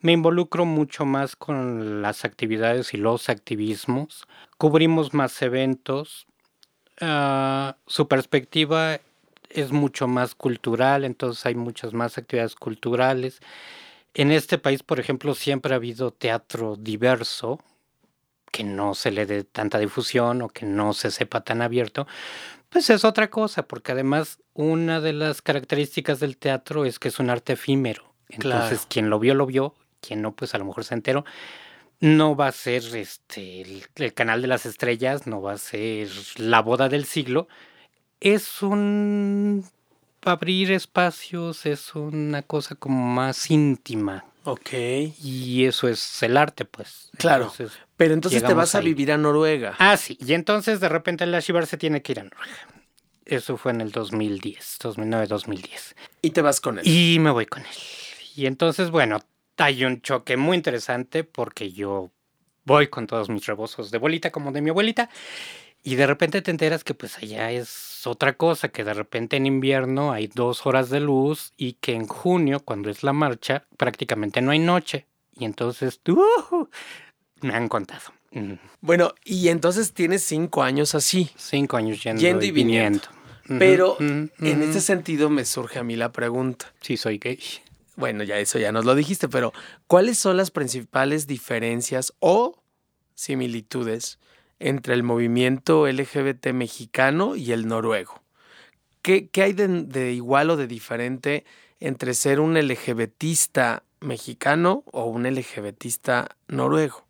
Me 0.01 0.13
involucro 0.13 0.65
mucho 0.65 1.05
más 1.05 1.37
con 1.37 2.01
las 2.01 2.25
actividades 2.25 2.95
y 2.95 2.97
los 2.97 3.29
activismos. 3.29 4.27
Cubrimos 4.57 5.13
más 5.13 5.43
eventos. 5.43 6.27
Ah, 7.03 7.77
su 7.87 8.09
perspectiva 8.09 8.99
es 9.51 9.73
mucho 9.73 10.09
más 10.09 10.35
cultural, 10.35 11.05
entonces 11.05 11.45
hay 11.45 11.55
muchas 11.55 11.93
más 11.93 12.17
actividades 12.17 12.55
culturales. 12.55 13.41
En 14.15 14.33
este 14.33 14.59
país, 14.59 14.83
por 14.83 14.99
ejemplo, 14.99 15.35
siempre 15.35 15.73
ha 15.73 15.77
habido 15.77 16.13
teatro 16.13 16.77
diverso, 16.77 17.61
que 18.51 18.65
no 18.65 18.95
se 18.95 19.11
le 19.11 19.27
dé 19.27 19.45
tanta 19.45 19.79
difusión 19.79 20.43
o 20.43 20.49
que 20.49 20.67
no 20.67 20.93
se 20.93 21.11
sepa 21.11 21.43
tan 21.43 21.63
abierto, 21.63 22.07
pues 22.69 22.91
es 22.91 23.05
otra 23.05 23.31
cosa, 23.31 23.65
porque 23.67 23.93
además 23.93 24.39
una 24.55 25.01
de 25.01 25.13
las 25.13 25.43
características 25.43 26.21
del 26.21 26.37
teatro 26.37 26.85
es 26.85 26.99
que 26.99 27.09
es 27.09 27.19
un 27.19 27.31
arte 27.31 27.55
efímero. 27.55 28.15
Entonces, 28.29 28.87
quien 28.89 29.11
lo 29.11 29.19
vio, 29.19 29.35
lo 29.35 29.47
vio, 29.47 29.75
quien 30.01 30.23
no, 30.23 30.33
pues 30.33 30.55
a 30.55 30.59
lo 30.59 30.65
mejor 30.65 30.85
se 30.85 30.95
enteró. 30.95 31.25
No 31.99 32.37
va 32.37 32.47
a 32.47 32.53
ser 32.53 32.83
este 32.97 33.63
el 33.97 34.15
canal 34.15 34.41
de 34.41 34.49
las 34.49 34.67
estrellas, 34.67 35.27
no 35.27 35.43
va 35.43 35.53
a 35.53 35.59
ser 35.59 36.09
la 36.37 36.63
boda 36.63 36.89
del 36.89 37.05
siglo. 37.05 37.49
Es 38.21 38.63
un 38.63 39.65
abrir 40.23 40.73
espacios 40.73 41.67
es 41.67 41.95
una 41.95 42.43
cosa 42.43 42.75
como 42.75 43.05
más 43.07 43.51
íntima. 43.51 44.25
Ok. 44.45 44.71
Y 45.23 45.65
eso 45.67 45.89
es 45.89 46.23
el 46.23 46.37
arte, 46.37 46.65
pues. 46.65 47.11
Claro. 47.19 47.53
Pero 47.97 48.15
entonces 48.15 48.43
te 48.43 48.55
vas 48.55 48.75
a 48.75 48.81
vivir 48.81 49.13
a 49.13 49.19
Noruega. 49.19 49.77
Ah, 49.79 49.97
sí. 49.97 50.19
Y 50.21 50.33
entonces 50.33 50.81
de 50.81 50.89
repente 50.89 51.25
el 51.25 51.35
Ashibar 51.35 51.67
se 51.67 51.77
tiene 51.77 52.03
que 52.03 52.13
ir 52.13 52.21
a 52.21 52.25
Noruega. 52.25 52.69
Eso 53.27 53.57
fue 53.57 53.73
en 53.73 53.81
el 53.81 53.93
2010, 53.93 54.79
2009-2010. 54.81 55.95
Y 56.23 56.31
te 56.31 56.43
vas 56.43 56.61
con 56.61 56.79
él. 56.79 56.89
Y 56.89 57.19
me 57.21 57.31
voy 57.31 57.47
con 57.47 57.63
él. 57.63 57.77
Y 58.35 58.47
entonces, 58.47 58.91
bueno, 58.91 59.21
hay 59.57 59.85
un 59.85 60.01
choque 60.01 60.37
muy 60.37 60.57
interesante 60.57 61.23
porque 61.23 61.71
yo 61.71 62.11
voy 62.65 62.89
con 62.89 63.07
todos 63.07 63.29
mis 63.29 63.47
rebozos 63.47 63.91
de 63.91 63.99
bolita 63.99 64.31
como 64.31 64.53
de 64.53 64.63
mi 64.63 64.71
abuelita 64.71 65.11
y 65.83 65.95
de 65.95 66.07
repente 66.07 66.43
te 66.43 66.51
enteras 66.51 66.85
que 66.85 66.95
pues 66.95 67.19
allá 67.19 67.51
es 67.51 68.07
otra 68.07 68.35
cosa, 68.35 68.69
que 68.69 68.85
de 68.85 68.95
repente 68.95 69.37
en 69.37 69.47
invierno 69.47 70.13
hay 70.13 70.27
dos 70.27 70.67
horas 70.67 70.91
de 70.91 71.01
luz 71.01 71.53
y 71.57 71.75
que 71.75 71.95
en 71.95 72.07
junio, 72.07 72.61
cuando 72.61 72.91
es 72.91 73.03
la 73.03 73.13
marcha, 73.13 73.65
prácticamente 73.77 74.43
no 74.43 74.51
hay 74.51 74.59
noche. 74.59 75.07
Y 75.35 75.45
entonces, 75.45 76.01
uh, 76.09 76.67
me 77.41 77.55
han 77.55 77.69
contado. 77.69 78.13
Bueno, 78.81 79.15
y 79.25 79.49
entonces 79.49 79.93
tienes 79.93 80.23
cinco 80.23 80.63
años 80.63 80.95
así. 80.95 81.31
Cinco 81.37 81.77
años 81.77 82.03
yendo, 82.03 82.45
y 82.45 82.51
viniendo. 82.51 83.09
Pero 83.59 83.97
en 83.99 84.31
ese 84.39 84.81
sentido 84.81 85.29
me 85.29 85.45
surge 85.45 85.79
a 85.79 85.83
mí 85.83 85.97
la 85.97 86.13
pregunta. 86.13 86.73
Sí, 86.81 86.97
soy 86.97 87.19
gay. 87.19 87.41
Bueno, 87.97 88.23
ya 88.23 88.39
eso 88.39 88.59
ya 88.59 88.71
nos 88.71 88.85
lo 88.85 88.95
dijiste, 88.95 89.29
pero 89.29 89.53
¿cuáles 89.87 90.19
son 90.19 90.37
las 90.37 90.51
principales 90.51 91.27
diferencias 91.27 92.15
o 92.21 92.63
similitudes 93.15 94.19
entre 94.61 94.95
el 94.95 95.03
movimiento 95.03 95.89
LGBT 95.89 96.53
mexicano 96.53 97.35
y 97.35 97.51
el 97.53 97.67
noruego. 97.67 98.23
¿qué, 99.03 99.29
qué 99.29 99.43
hay 99.43 99.53
de, 99.55 99.67
de 99.67 100.13
igual 100.13 100.51
o 100.51 100.57
de 100.57 100.67
diferente 100.67 101.45
entre 101.81 102.13
ser 102.15 102.39
un 102.39 102.57
LGBTista 102.57 103.83
mexicano 104.01 104.85
o 104.93 105.05
un 105.07 105.25
LGBTista 105.27 106.37
noruego? 106.49 107.05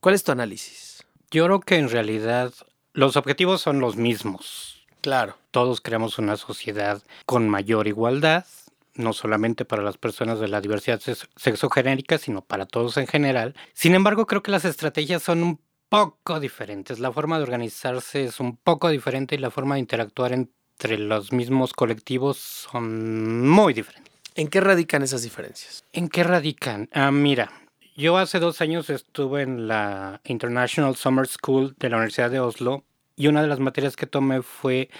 ¿Cuál 0.00 0.14
es 0.14 0.24
tu 0.24 0.32
análisis? 0.32 1.04
Yo 1.30 1.44
creo 1.44 1.60
que 1.60 1.76
en 1.76 1.90
realidad 1.90 2.52
los 2.92 3.16
objetivos 3.16 3.60
son 3.60 3.80
los 3.80 3.96
mismos. 3.96 4.86
Claro. 5.02 5.36
Todos 5.50 5.80
queremos 5.80 6.18
una 6.18 6.36
sociedad 6.36 7.02
con 7.26 7.48
mayor 7.48 7.86
igualdad, 7.86 8.46
no 8.94 9.12
solamente 9.12 9.64
para 9.64 9.82
las 9.82 9.98
personas 9.98 10.40
de 10.40 10.48
la 10.48 10.60
diversidad 10.60 11.00
sex- 11.00 11.28
sexogenérica, 11.36 12.16
sino 12.18 12.40
para 12.40 12.64
todos 12.66 12.96
en 12.96 13.06
general. 13.06 13.54
Sin 13.74 13.94
embargo, 13.94 14.26
creo 14.26 14.42
que 14.42 14.50
las 14.50 14.64
estrategias 14.64 15.22
son 15.22 15.42
un 15.42 15.60
poco 15.88 16.40
diferentes. 16.40 16.98
La 16.98 17.12
forma 17.12 17.38
de 17.38 17.44
organizarse 17.44 18.24
es 18.24 18.40
un 18.40 18.56
poco 18.56 18.88
diferente 18.88 19.34
y 19.34 19.38
la 19.38 19.50
forma 19.50 19.74
de 19.74 19.80
interactuar 19.80 20.32
entre 20.32 20.98
los 20.98 21.32
mismos 21.32 21.72
colectivos 21.72 22.38
son 22.38 23.48
muy 23.48 23.72
diferentes. 23.74 24.12
¿En 24.34 24.48
qué 24.48 24.60
radican 24.60 25.02
esas 25.02 25.22
diferencias? 25.22 25.84
¿En 25.92 26.08
qué 26.08 26.22
radican? 26.22 26.88
Ah, 26.92 27.10
mira, 27.10 27.50
yo 27.96 28.18
hace 28.18 28.38
dos 28.38 28.60
años 28.60 28.90
estuve 28.90 29.42
en 29.42 29.68
la 29.68 30.20
International 30.24 30.94
Summer 30.96 31.26
School 31.26 31.74
de 31.78 31.88
la 31.88 31.96
Universidad 31.96 32.30
de 32.30 32.40
Oslo 32.40 32.84
y 33.16 33.28
una 33.28 33.40
de 33.40 33.48
las 33.48 33.60
materias 33.60 33.96
que 33.96 34.06
tomé 34.06 34.42
fue 34.42 34.90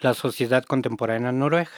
la 0.00 0.14
sociedad 0.14 0.64
contemporánea 0.64 1.30
noruega. 1.30 1.70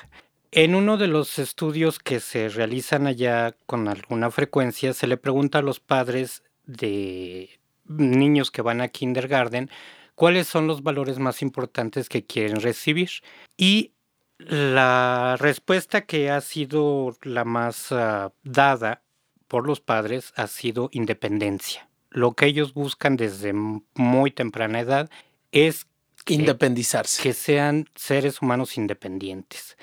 En 0.50 0.74
uno 0.74 0.96
de 0.96 1.08
los 1.08 1.38
estudios 1.38 1.98
que 1.98 2.20
se 2.20 2.48
realizan 2.48 3.06
allá 3.06 3.54
con 3.66 3.88
alguna 3.88 4.30
frecuencia, 4.30 4.94
se 4.94 5.06
le 5.06 5.18
pregunta 5.18 5.58
a 5.58 5.62
los 5.62 5.80
padres 5.80 6.42
de 6.64 7.60
niños 7.86 8.50
que 8.50 8.62
van 8.62 8.80
a 8.80 8.88
kindergarten 8.88 9.70
cuáles 10.14 10.46
son 10.46 10.66
los 10.66 10.82
valores 10.82 11.18
más 11.18 11.42
importantes 11.42 12.08
que 12.08 12.24
quieren 12.24 12.60
recibir. 12.60 13.10
Y 13.56 13.92
la 14.38 15.36
respuesta 15.38 16.02
que 16.02 16.30
ha 16.30 16.40
sido 16.40 17.16
la 17.22 17.44
más 17.44 17.92
ah, 17.92 18.32
dada 18.42 19.02
por 19.48 19.66
los 19.66 19.80
padres 19.80 20.32
ha 20.36 20.46
sido 20.46 20.88
independencia. 20.92 21.88
Lo 22.10 22.34
que 22.34 22.46
ellos 22.46 22.74
buscan 22.74 23.16
desde 23.16 23.52
muy 23.52 24.30
temprana 24.30 24.80
edad 24.80 25.10
es 25.52 25.86
que, 26.24 26.34
Independizarse. 26.34 27.22
que 27.22 27.32
sean 27.32 27.88
seres 27.94 28.40
humanos 28.40 28.76
independientes, 28.78 29.76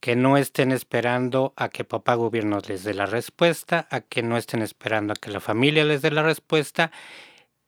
que 0.00 0.16
no 0.16 0.36
estén 0.36 0.72
esperando 0.72 1.54
a 1.56 1.68
que 1.68 1.84
papá 1.84 2.14
gobierno 2.14 2.58
les 2.66 2.84
dé 2.84 2.94
la 2.94 3.06
respuesta, 3.06 3.86
a 3.90 4.00
que 4.00 4.22
no 4.22 4.36
estén 4.36 4.60
esperando 4.60 5.12
a 5.12 5.16
que 5.16 5.30
la 5.30 5.40
familia 5.40 5.84
les 5.84 6.02
dé 6.02 6.10
la 6.10 6.22
respuesta, 6.22 6.90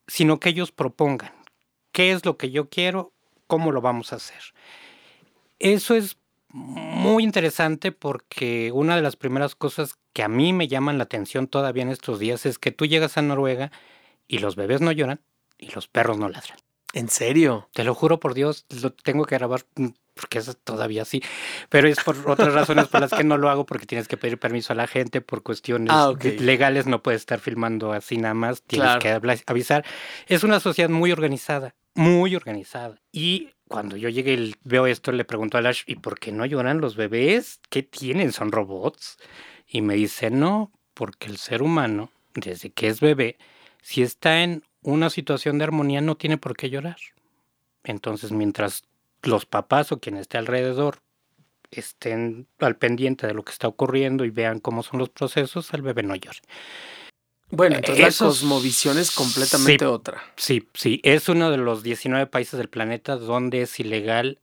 sino 0.06 0.40
que 0.40 0.50
ellos 0.50 0.72
propongan 0.72 1.32
qué 1.92 2.12
es 2.12 2.24
lo 2.24 2.36
que 2.36 2.50
yo 2.50 2.68
quiero, 2.68 3.12
cómo 3.46 3.72
lo 3.72 3.80
vamos 3.80 4.12
a 4.12 4.16
hacer. 4.16 4.42
Eso 5.58 5.94
es 5.94 6.18
muy 6.48 7.24
interesante 7.24 7.92
porque 7.92 8.70
una 8.72 8.96
de 8.96 9.02
las 9.02 9.16
primeras 9.16 9.54
cosas 9.54 9.98
que 10.12 10.22
a 10.22 10.28
mí 10.28 10.52
me 10.52 10.68
llaman 10.68 10.98
la 10.98 11.04
atención 11.04 11.48
todavía 11.48 11.82
en 11.82 11.90
estos 11.90 12.18
días 12.18 12.46
es 12.46 12.58
que 12.58 12.72
tú 12.72 12.86
llegas 12.86 13.18
a 13.18 13.22
Noruega 13.22 13.72
y 14.28 14.38
los 14.38 14.56
bebés 14.56 14.80
no 14.80 14.92
lloran 14.92 15.20
y 15.58 15.70
los 15.70 15.88
perros 15.88 16.18
no 16.18 16.28
ladran. 16.28 16.58
¿En 16.92 17.08
serio? 17.08 17.68
Te 17.72 17.84
lo 17.84 17.94
juro 17.94 18.20
por 18.20 18.34
Dios, 18.34 18.64
lo 18.82 18.90
tengo 18.92 19.24
que 19.24 19.36
grabar 19.36 19.64
porque 20.18 20.38
es 20.38 20.56
todavía 20.64 21.02
así. 21.02 21.22
Pero 21.68 21.88
es 21.88 22.00
por 22.02 22.16
otras 22.28 22.52
razones 22.54 22.88
por 22.88 23.00
las 23.02 23.12
que 23.12 23.22
no 23.22 23.36
lo 23.36 23.50
hago, 23.50 23.66
porque 23.66 23.86
tienes 23.86 24.08
que 24.08 24.16
pedir 24.16 24.38
permiso 24.38 24.72
a 24.72 24.76
la 24.76 24.86
gente 24.86 25.20
por 25.20 25.42
cuestiones 25.42 25.90
Ah, 25.92 26.08
ok. 26.10 26.18
de- 26.20 26.40
legales. 26.40 26.86
No 26.86 27.02
puedes 27.02 27.20
estar 27.20 27.38
filmando 27.38 27.92
así 27.92 28.16
nada 28.16 28.34
más, 28.34 28.62
tienes 28.62 28.96
Claro. 28.98 29.22
que 29.22 29.42
avisar. 29.46 29.84
Es 30.26 30.42
una 30.42 30.58
sociedad 30.58 30.88
muy 30.90 31.12
organizada, 31.12 31.74
muy 31.94 32.34
organizada. 32.34 33.00
Y 33.12 33.50
cuando 33.68 33.96
yo 33.96 34.08
llegué 34.08 34.34
y 34.34 34.54
veo 34.64 34.86
esto, 34.86 35.12
le 35.12 35.24
pregunto 35.24 35.58
a 35.58 35.60
Lash, 35.60 35.82
¿y 35.86 35.96
por 35.96 36.18
qué 36.18 36.32
no 36.32 36.46
lloran 36.46 36.80
los 36.80 36.96
bebés? 36.96 37.60
¿Qué 37.68 37.82
tienen? 37.82 38.32
¿Son 38.32 38.52
robots? 38.52 39.18
Y 39.68 39.82
me 39.82 39.94
dice, 39.96 40.30
no, 40.30 40.72
porque 40.94 41.26
el 41.28 41.36
ser 41.36 41.62
humano, 41.62 42.10
desde 42.34 42.70
que 42.70 42.88
es 42.88 43.00
bebé, 43.00 43.36
si 43.82 44.02
está 44.02 44.42
en 44.42 44.62
una 44.82 45.10
situación 45.10 45.58
de 45.58 45.64
armonía, 45.64 46.00
no 46.00 46.16
tiene 46.16 46.38
por 46.38 46.56
qué 46.56 46.70
llorar. 46.70 46.96
Entonces, 47.84 48.32
mientras 48.32 48.84
los 49.22 49.46
papás 49.46 49.92
o 49.92 49.98
quien 50.00 50.16
esté 50.16 50.38
alrededor 50.38 51.00
estén 51.70 52.46
al 52.60 52.76
pendiente 52.76 53.26
de 53.26 53.34
lo 53.34 53.44
que 53.44 53.52
está 53.52 53.66
ocurriendo 53.68 54.24
y 54.24 54.30
vean 54.30 54.60
cómo 54.60 54.82
son 54.82 54.98
los 55.00 55.08
procesos, 55.10 55.72
el 55.74 55.82
bebé 55.82 56.02
no 56.02 56.14
llora. 56.14 56.38
Bueno, 57.50 57.76
entonces 57.76 58.00
la 58.02 58.08
Eso 58.08 58.28
es- 58.28 58.38
cosmovisión 58.40 58.98
es 58.98 59.10
completamente 59.10 59.84
Sí. 59.84 59.90
otra. 59.90 60.22
Sí, 60.36 60.68
sí, 60.74 61.00
es 61.04 61.28
uno 61.28 61.50
de 61.50 61.58
los 61.58 61.82
19 61.82 62.26
países 62.26 62.58
del 62.58 62.68
planeta 62.68 63.16
donde 63.16 63.62
es 63.62 63.78
ilegal 63.78 64.40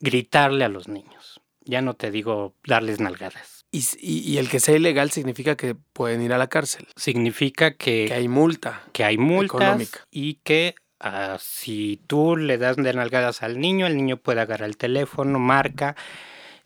gritarle 0.00 0.64
a 0.64 0.68
los 0.68 0.88
niños. 0.88 1.40
Ya 1.64 1.80
no 1.80 1.94
te 1.94 2.10
digo 2.10 2.54
darles 2.66 3.00
nalgadas. 3.00 3.64
Y, 3.70 3.84
y- 4.00 4.18
y 4.20 4.38
el 4.38 4.48
que 4.48 4.60
sea 4.60 4.76
ilegal 4.76 5.10
significa 5.10 5.56
que 5.56 5.74
pueden 5.74 6.22
ir 6.22 6.32
a 6.32 6.38
la 6.38 6.48
cárcel. 6.48 6.86
Significa 6.96 7.74
que, 7.74 8.06
Que 8.08 8.14
hay 8.14 8.28
multa. 8.28 8.82
que 8.92 9.04
hay 9.04 9.14
económica. 9.14 10.06
y 10.10 10.34
que 10.44 10.74
ah, 11.04 11.36
si 11.40 12.00
tú 12.08 12.36
le 12.36 12.58
das 12.58 12.76
de 12.76 12.92
nalgadas 12.92 13.42
al 13.44 13.60
niño, 13.60 13.86
el 13.86 13.96
niño 13.96 14.16
puede 14.16 14.40
agarrar 14.40 14.68
el 14.68 14.76
teléfono, 14.76 15.38
marca. 15.38 15.94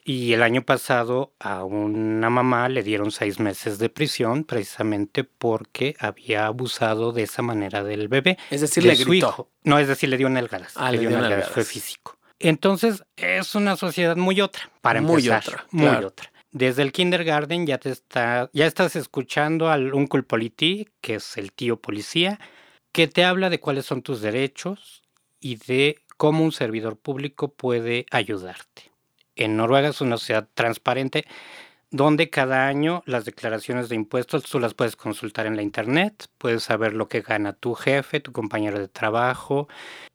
Y 0.04 0.32
el 0.32 0.42
año 0.42 0.62
pasado 0.62 1.34
a 1.38 1.64
una 1.64 2.30
mamá 2.30 2.70
le 2.70 2.82
dieron 2.82 3.10
seis 3.10 3.40
meses 3.40 3.78
de 3.78 3.90
prisión 3.90 4.44
precisamente 4.44 5.22
porque 5.24 5.96
había 6.00 6.46
abusado 6.46 7.12
de 7.12 7.24
esa 7.24 7.42
manera 7.42 7.84
del 7.84 8.08
bebé. 8.08 8.38
Es 8.50 8.62
decir, 8.62 8.84
de 8.84 8.88
le 8.90 8.96
su 8.96 9.10
gritó. 9.10 9.28
hijo. 9.28 9.50
No, 9.64 9.78
es 9.78 9.86
decir, 9.86 10.08
le 10.08 10.16
dio 10.16 10.30
nalgadas. 10.30 10.72
Ah, 10.76 10.90
le 10.90 10.98
dio 11.00 11.10
nalgadas, 11.10 11.50
fue 11.50 11.62
físico. 11.62 12.16
Entonces, 12.38 13.04
es 13.16 13.54
una 13.54 13.76
sociedad 13.76 14.16
muy 14.16 14.40
otra, 14.40 14.70
para 14.80 15.02
Muy 15.02 15.16
empezar. 15.26 15.42
otra, 15.46 15.66
Muy 15.72 15.88
claro. 15.88 16.06
otra. 16.08 16.32
Desde 16.52 16.80
el 16.82 16.92
kindergarten 16.92 17.66
ya 17.66 17.76
te 17.76 17.90
está, 17.90 18.48
ya 18.54 18.64
estás 18.64 18.96
escuchando 18.96 19.68
al 19.70 19.92
uncle 19.92 20.22
politi, 20.22 20.88
que 21.02 21.16
es 21.16 21.36
el 21.36 21.52
tío 21.52 21.76
policía, 21.76 22.40
que 22.92 23.08
te 23.08 23.24
habla 23.24 23.50
de 23.50 23.60
cuáles 23.60 23.86
son 23.86 24.02
tus 24.02 24.20
derechos 24.20 25.02
y 25.40 25.56
de 25.56 25.96
cómo 26.16 26.44
un 26.44 26.52
servidor 26.52 26.96
público 26.96 27.48
puede 27.48 28.06
ayudarte. 28.10 28.90
En 29.36 29.56
Noruega 29.56 29.88
es 29.88 30.00
una 30.00 30.18
sociedad 30.18 30.48
transparente 30.54 31.24
donde 31.90 32.28
cada 32.28 32.66
año 32.66 33.02
las 33.06 33.24
declaraciones 33.24 33.88
de 33.88 33.94
impuestos 33.94 34.44
tú 34.44 34.60
las 34.60 34.74
puedes 34.74 34.94
consultar 34.94 35.46
en 35.46 35.56
la 35.56 35.62
internet, 35.62 36.26
puedes 36.36 36.64
saber 36.64 36.92
lo 36.92 37.08
que 37.08 37.22
gana 37.22 37.54
tu 37.54 37.74
jefe, 37.74 38.20
tu 38.20 38.32
compañero 38.32 38.78
de 38.78 38.88
trabajo, 38.88 39.68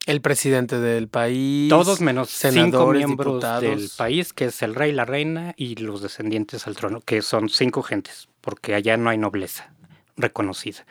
El 0.06 0.20
presidente 0.20 0.78
del 0.78 1.08
país. 1.08 1.68
todos 1.68 2.00
menos 2.00 2.30
cinco 2.30 2.92
miembros 2.92 3.34
diputados. 3.34 3.62
del 3.62 3.90
país, 3.96 4.32
que 4.32 4.46
es 4.46 4.62
el 4.62 4.74
rey, 4.74 4.92
la 4.92 5.04
reina 5.04 5.54
y 5.56 5.74
los 5.76 6.00
descendientes 6.00 6.66
al 6.66 6.76
trono, 6.76 7.00
que 7.00 7.22
son 7.22 7.48
cinco 7.48 7.82
gentes, 7.82 8.28
porque 8.40 8.74
allá 8.74 8.96
no 8.96 9.10
hay 9.10 9.18
nobleza 9.18 9.74
reconocida. 10.16 10.86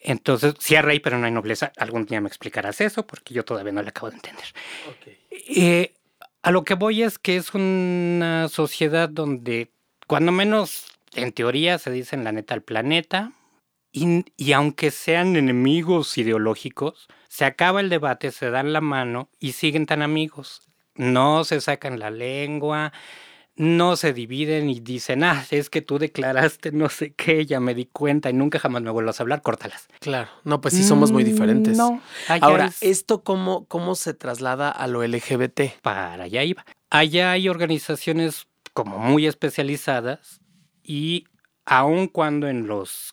Entonces, 0.00 0.54
sí 0.58 0.76
hay 0.76 0.82
rey, 0.82 1.00
pero 1.00 1.18
no 1.18 1.26
hay 1.26 1.32
nobleza. 1.32 1.72
Algún 1.76 2.06
día 2.06 2.20
me 2.20 2.28
explicarás 2.28 2.80
eso, 2.80 3.06
porque 3.06 3.34
yo 3.34 3.44
todavía 3.44 3.72
no 3.72 3.82
lo 3.82 3.88
acabo 3.88 4.10
de 4.10 4.16
entender. 4.16 4.46
Eh, 5.30 5.94
a 6.42 6.50
lo 6.50 6.64
que 6.64 6.74
voy 6.74 7.02
es 7.02 7.18
que 7.18 7.36
es 7.36 7.54
una 7.54 8.48
sociedad 8.48 9.08
donde, 9.08 9.70
cuando 10.06 10.32
menos 10.32 10.86
en 11.14 11.32
teoría, 11.32 11.78
se 11.78 11.90
dicen 11.90 12.24
la 12.24 12.32
neta 12.32 12.54
al 12.54 12.62
planeta, 12.62 13.32
y, 13.90 14.24
y 14.36 14.52
aunque 14.52 14.90
sean 14.90 15.34
enemigos 15.36 16.16
ideológicos, 16.18 17.08
se 17.28 17.44
acaba 17.44 17.80
el 17.80 17.88
debate, 17.88 18.30
se 18.30 18.50
dan 18.50 18.72
la 18.72 18.80
mano 18.80 19.30
y 19.40 19.52
siguen 19.52 19.86
tan 19.86 20.02
amigos. 20.02 20.62
No 20.94 21.44
se 21.44 21.60
sacan 21.60 21.98
la 21.98 22.10
lengua, 22.10 22.92
no 23.58 23.96
se 23.96 24.12
dividen 24.12 24.70
y 24.70 24.80
dicen, 24.80 25.24
ah, 25.24 25.44
es 25.50 25.68
que 25.68 25.82
tú 25.82 25.98
declaraste 25.98 26.72
no 26.72 26.88
sé 26.88 27.12
qué, 27.12 27.44
ya 27.44 27.60
me 27.60 27.74
di 27.74 27.86
cuenta 27.86 28.30
y 28.30 28.32
nunca 28.32 28.58
jamás 28.58 28.82
me 28.82 28.90
vuelvas 28.90 29.18
a 29.20 29.24
hablar, 29.24 29.42
córtalas. 29.42 29.88
Claro. 30.00 30.28
No, 30.44 30.60
pues 30.60 30.74
sí 30.74 30.82
somos 30.84 31.12
muy 31.12 31.24
diferentes. 31.24 31.74
Mm, 31.76 31.78
No. 31.80 32.00
allá 32.28 32.46
Ahora, 32.46 32.64
es- 32.66 32.82
¿esto 32.82 33.22
cómo, 33.24 33.66
cómo 33.66 33.94
se 33.96 34.14
traslada 34.14 34.70
a 34.70 34.86
lo 34.86 35.02
LGBT? 35.02 35.74
para 35.82 36.22
allá 36.24 36.42
iba. 36.44 36.64
Allá 36.90 37.32
hay 37.32 37.48
organizaciones 37.48 38.46
como 38.72 38.96
muy 38.98 39.26
especializadas 39.26 40.40
y 40.82 41.24
aun 41.66 42.06
cuando 42.08 42.48
en 42.48 42.66
los 42.66 43.12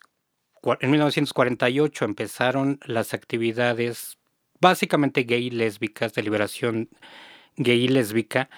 en 0.80 0.90
1948 0.92 2.06
empezaron 2.06 2.80
las 2.86 3.14
actividades 3.14 4.18
básicamente 4.62 5.24
gay 5.24 5.48
y 5.48 5.50
lésbicas 5.52 6.14
de 6.14 6.24
liberación 6.24 6.90
gay 7.58 7.84
y 7.84 7.88
lésbica, 7.88 8.50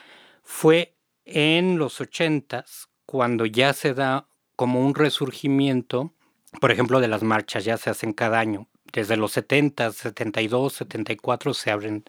fue 0.43 0.93
en 1.27 1.77
los 1.77 2.01
80s 2.01 2.87
cuando 3.05 3.45
ya 3.45 3.73
se 3.73 3.93
da 3.93 4.27
como 4.55 4.85
un 4.85 4.95
resurgimiento, 4.95 6.13
por 6.59 6.71
ejemplo, 6.71 6.99
de 6.99 7.07
las 7.07 7.23
marchas, 7.23 7.63
ya 7.65 7.77
se 7.77 7.89
hacen 7.89 8.13
cada 8.13 8.39
año. 8.39 8.67
Desde 8.91 9.17
los 9.17 9.33
70, 9.33 9.91
72, 9.91 10.73
74 10.73 11.53
se 11.53 11.71
abren 11.71 12.05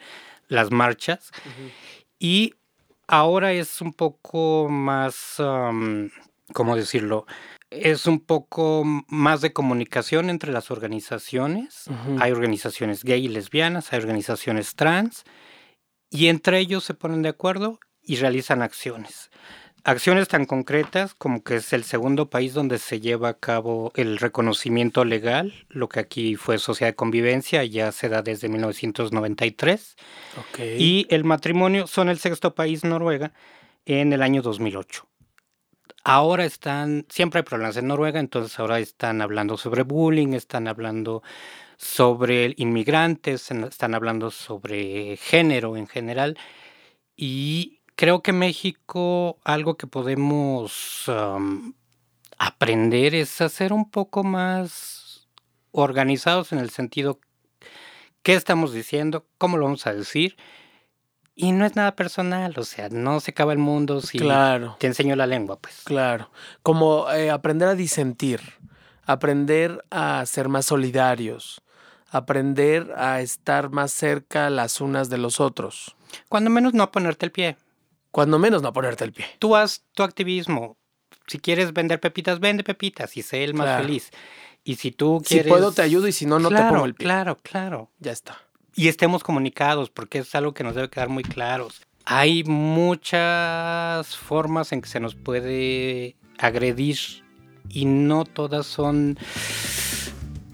las 0.47 0.71
marchas 0.71 1.31
y 2.19 2.55
ahora 3.07 3.53
es 3.53 3.81
un 3.81 3.93
poco 3.93 4.69
más, 4.71 5.37
¿cómo 6.53 6.77
decirlo? 6.77 7.27
Es 7.71 8.07
un 8.07 8.21
poco 8.21 8.85
más 9.09 9.41
de 9.41 9.53
comunicación 9.53 10.31
entre 10.31 10.53
las 10.53 10.71
organizaciones. 10.71 11.85
Hay 12.21 12.33
organizaciones 12.33 13.05
gay 13.05 13.27
y 13.27 13.29
lesbianas, 13.29 13.93
hay 13.93 13.99
organizaciones 13.99 14.75
trans, 14.75 15.25
y 16.11 16.29
entre 16.29 16.61
ellos 16.61 16.85
se 16.85 16.95
ponen 16.95 17.23
de 17.23 17.29
acuerdo 17.29 17.79
y 18.09 18.17
realizan 18.17 18.63
acciones. 18.63 19.31
Acciones 19.85 20.29
tan 20.29 20.47
concretas 20.47 21.15
como 21.15 21.45
que 21.45 21.57
es 21.57 21.73
el 21.73 21.85
segundo 21.85 22.31
país 22.31 22.55
donde 22.55 22.79
se 22.79 23.01
lleva 23.01 23.29
a 23.29 23.35
cabo 23.35 23.93
el 23.95 24.19
reconocimiento 24.19 25.05
legal, 25.05 25.67
lo 25.69 25.89
que 25.89 26.01
aquí 26.01 26.35
fue 26.35 26.59
sociedad 26.59 26.93
de 26.93 26.97
convivencia, 26.97 27.63
ya 27.65 27.93
se 27.93 28.09
da 28.09 28.23
desde 28.23 28.49
1993. 28.49 29.97
Y 30.79 31.07
el 31.11 31.25
matrimonio 31.25 31.87
son 31.87 32.09
el 32.09 32.19
sexto 32.19 32.55
país 32.55 32.83
Noruega 32.83 33.33
en 33.87 34.13
el 34.13 34.23
año 34.23 34.43
2008. 34.43 35.07
Ahora 36.03 36.45
están, 36.47 37.07
siempre 37.11 37.41
hay 37.41 37.45
problemas 37.45 37.77
en 37.77 37.89
Noruega, 37.89 38.21
entonces 38.21 38.59
ahora 38.59 38.81
están 38.81 39.21
hablando 39.21 39.59
sobre 39.59 39.83
bullying, 39.83 40.33
están 40.33 40.67
hablando 40.67 41.23
sobre 41.77 42.55
inmigrantes, 42.57 43.51
están 43.51 43.95
hablando 43.95 44.31
sobre 44.31 45.19
género 45.19 45.77
en 45.77 45.87
general. 45.87 46.39
Y 47.17 47.78
creo 47.99 48.23
que 48.23 48.33
México, 48.33 49.41
algo 49.43 49.77
que 49.77 49.89
podemos 49.89 51.11
aprender 52.39 53.17
es 53.17 53.41
a 53.41 53.49
ser 53.49 53.73
un 53.73 53.91
poco 53.91 54.23
más 54.23 55.27
organizados 55.73 56.53
en 56.53 56.61
el 56.61 56.71
sentido 56.71 57.19
qué 58.23 58.35
estamos 58.35 58.73
diciendo, 58.73 59.27
cómo 59.37 59.57
lo 59.57 59.65
vamos 59.65 59.89
a 59.89 59.95
decir. 59.95 60.37
Y 61.35 61.51
no 61.51 61.67
es 61.67 61.75
nada 61.75 61.97
personal, 61.97 62.55
o 62.57 62.63
sea, 62.63 62.89
no 62.89 63.19
se 63.19 63.33
acaba 63.33 63.53
el 63.53 63.59
mundo 63.59 64.01
si 64.01 64.19
te 64.79 64.87
enseño 64.87 65.17
la 65.17 65.27
lengua, 65.27 65.59
pues. 65.59 65.81
Claro, 65.83 66.31
como 66.63 67.11
eh, 67.11 67.33
aprender 67.33 67.67
a 67.67 67.75
disentir, 67.75 68.41
aprender 69.07 69.85
a 69.91 70.25
ser 70.25 70.49
más 70.49 70.67
solidarios, 70.67 71.63
aprender 72.11 72.93
a 72.97 73.23
estar 73.23 73.71
más 73.71 73.91
cerca 73.91 74.51
las 74.51 74.81
unas 74.81 75.11
de 75.11 75.19
los 75.19 75.41
otros. 75.41 75.97
Cuando 76.29 76.49
menos 76.49 76.75
no 76.75 76.93
ponerte 76.93 77.27
el 77.27 77.33
pie. 77.33 77.57
Cuando 78.11 78.39
menos 78.39 78.63
no 78.63 78.73
ponerte 78.73 79.05
el 79.05 79.13
pie. 79.13 79.27
Tú 79.39 79.55
haz 79.57 79.85
tu 79.95 80.03
activismo. 80.03 80.77
Si 81.27 81.39
quieres 81.39 81.73
vender 81.73 82.01
pepitas, 82.01 82.41
vende 82.41 82.65
pepitas 82.65 83.17
y 83.17 83.23
sé 83.23 83.45
el 83.45 83.55
más 83.55 83.81
feliz. 83.81 84.11
Y 84.65 84.77
si 84.77 84.93
tú 84.93 85.23
quieres... 85.27 85.47
Si 85.47 85.51
puedo 85.51 85.73
te 85.73 85.83
ayudo 85.83 86.09
y 86.09 86.13
si 86.13 86.27
no, 86.27 86.39
no 86.39 86.49
te 86.49 86.57
pongo 86.57 86.85
el 86.85 86.95
pie. 86.95 87.05
Claro, 87.05 87.39
claro. 87.43 87.91
Ya 87.99 88.13
está. 88.13 88.39
Y 88.75 88.89
estemos 88.89 89.23
comunicados, 89.23 89.91
porque 89.91 90.19
es 90.19 90.35
algo 90.35 90.55
que 90.55 90.65
nos 90.65 90.75
debe 90.75 90.89
quedar 90.89 91.09
muy 91.09 91.23
claros. 91.23 91.83
Hay 92.05 92.45
muchas 92.45 94.17
formas 94.17 94.73
en 94.73 94.81
que 94.81 94.89
se 94.89 95.01
nos 95.01 95.15
puede 95.15 96.17
agredir 96.39 96.97
y 97.69 97.85
no 97.85 98.25
todas 98.25 98.67
son 98.67 99.19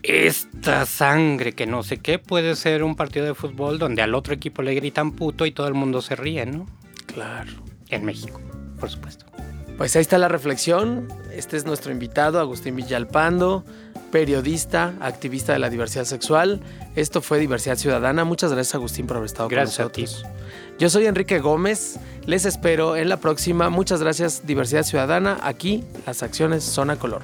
esta 0.03 0.85
sangre 0.85 1.53
que 1.53 1.67
no 1.67 1.83
sé 1.83 1.99
qué 1.99 2.19
puede 2.19 2.57
ser 2.57 2.83
un 2.83 2.97
partido 2.97 3.25
de 3.25 3.35
fútbol 3.35 3.79
donde 3.79 4.03
al 4.03 4.15
otro 4.15 4.35
equipo 4.35 4.63
le 4.63 4.75
gritan 4.75 5.13
puto 5.13 5.47
y 5.47 5.53
todo 5.53 5.69
el 5.69 5.75
mundo 5.75 6.03
se 6.03 6.17
ríe, 6.17 6.45
¿no? 6.45 6.67
Claro. 7.07 7.53
En 7.91 8.05
México, 8.05 8.41
por 8.81 8.91
supuesto. 8.91 9.27
Pues 9.77 9.97
ahí 9.97 10.03
está 10.03 10.19
la 10.19 10.29
reflexión. 10.29 11.09
Este 11.33 11.57
es 11.57 11.65
nuestro 11.65 11.91
invitado, 11.91 12.39
Agustín 12.39 12.77
Villalpando, 12.77 13.65
periodista, 14.13 14.95
activista 15.01 15.53
de 15.53 15.59
la 15.59 15.69
diversidad 15.69 16.05
sexual. 16.05 16.61
Esto 16.95 17.21
fue 17.21 17.41
Diversidad 17.41 17.77
Ciudadana. 17.77 18.25
Muchas 18.25 18.53
gracias, 18.53 18.77
Agustín, 18.77 19.07
por 19.07 19.17
haber 19.17 19.27
estado 19.27 19.49
con 19.49 19.59
nosotros. 19.59 20.25
Yo 20.79 20.91
soy 20.91 21.07
Enrique 21.07 21.41
Gómez. 21.41 21.99
Les 22.25 22.45
espero 22.45 22.97
en 22.97 23.09
la 23.09 23.17
próxima. 23.17 23.69
Muchas 23.71 24.01
gracias, 24.01 24.47
Diversidad 24.47 24.85
Ciudadana. 24.85 25.39
Aquí 25.43 25.85
las 26.07 26.23
acciones 26.23 26.63
son 26.63 26.91
a 26.91 26.97
color. 26.97 27.23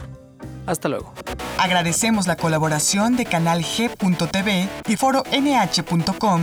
Hasta 0.66 0.88
luego. 0.88 1.12
Agradecemos 1.58 2.26
la 2.26 2.36
colaboración 2.36 3.16
de 3.16 3.26
Canal 3.26 3.62
G.tv 3.62 4.68
y 4.88 4.96
Foro 4.96 5.22
NH.com. 5.30 6.42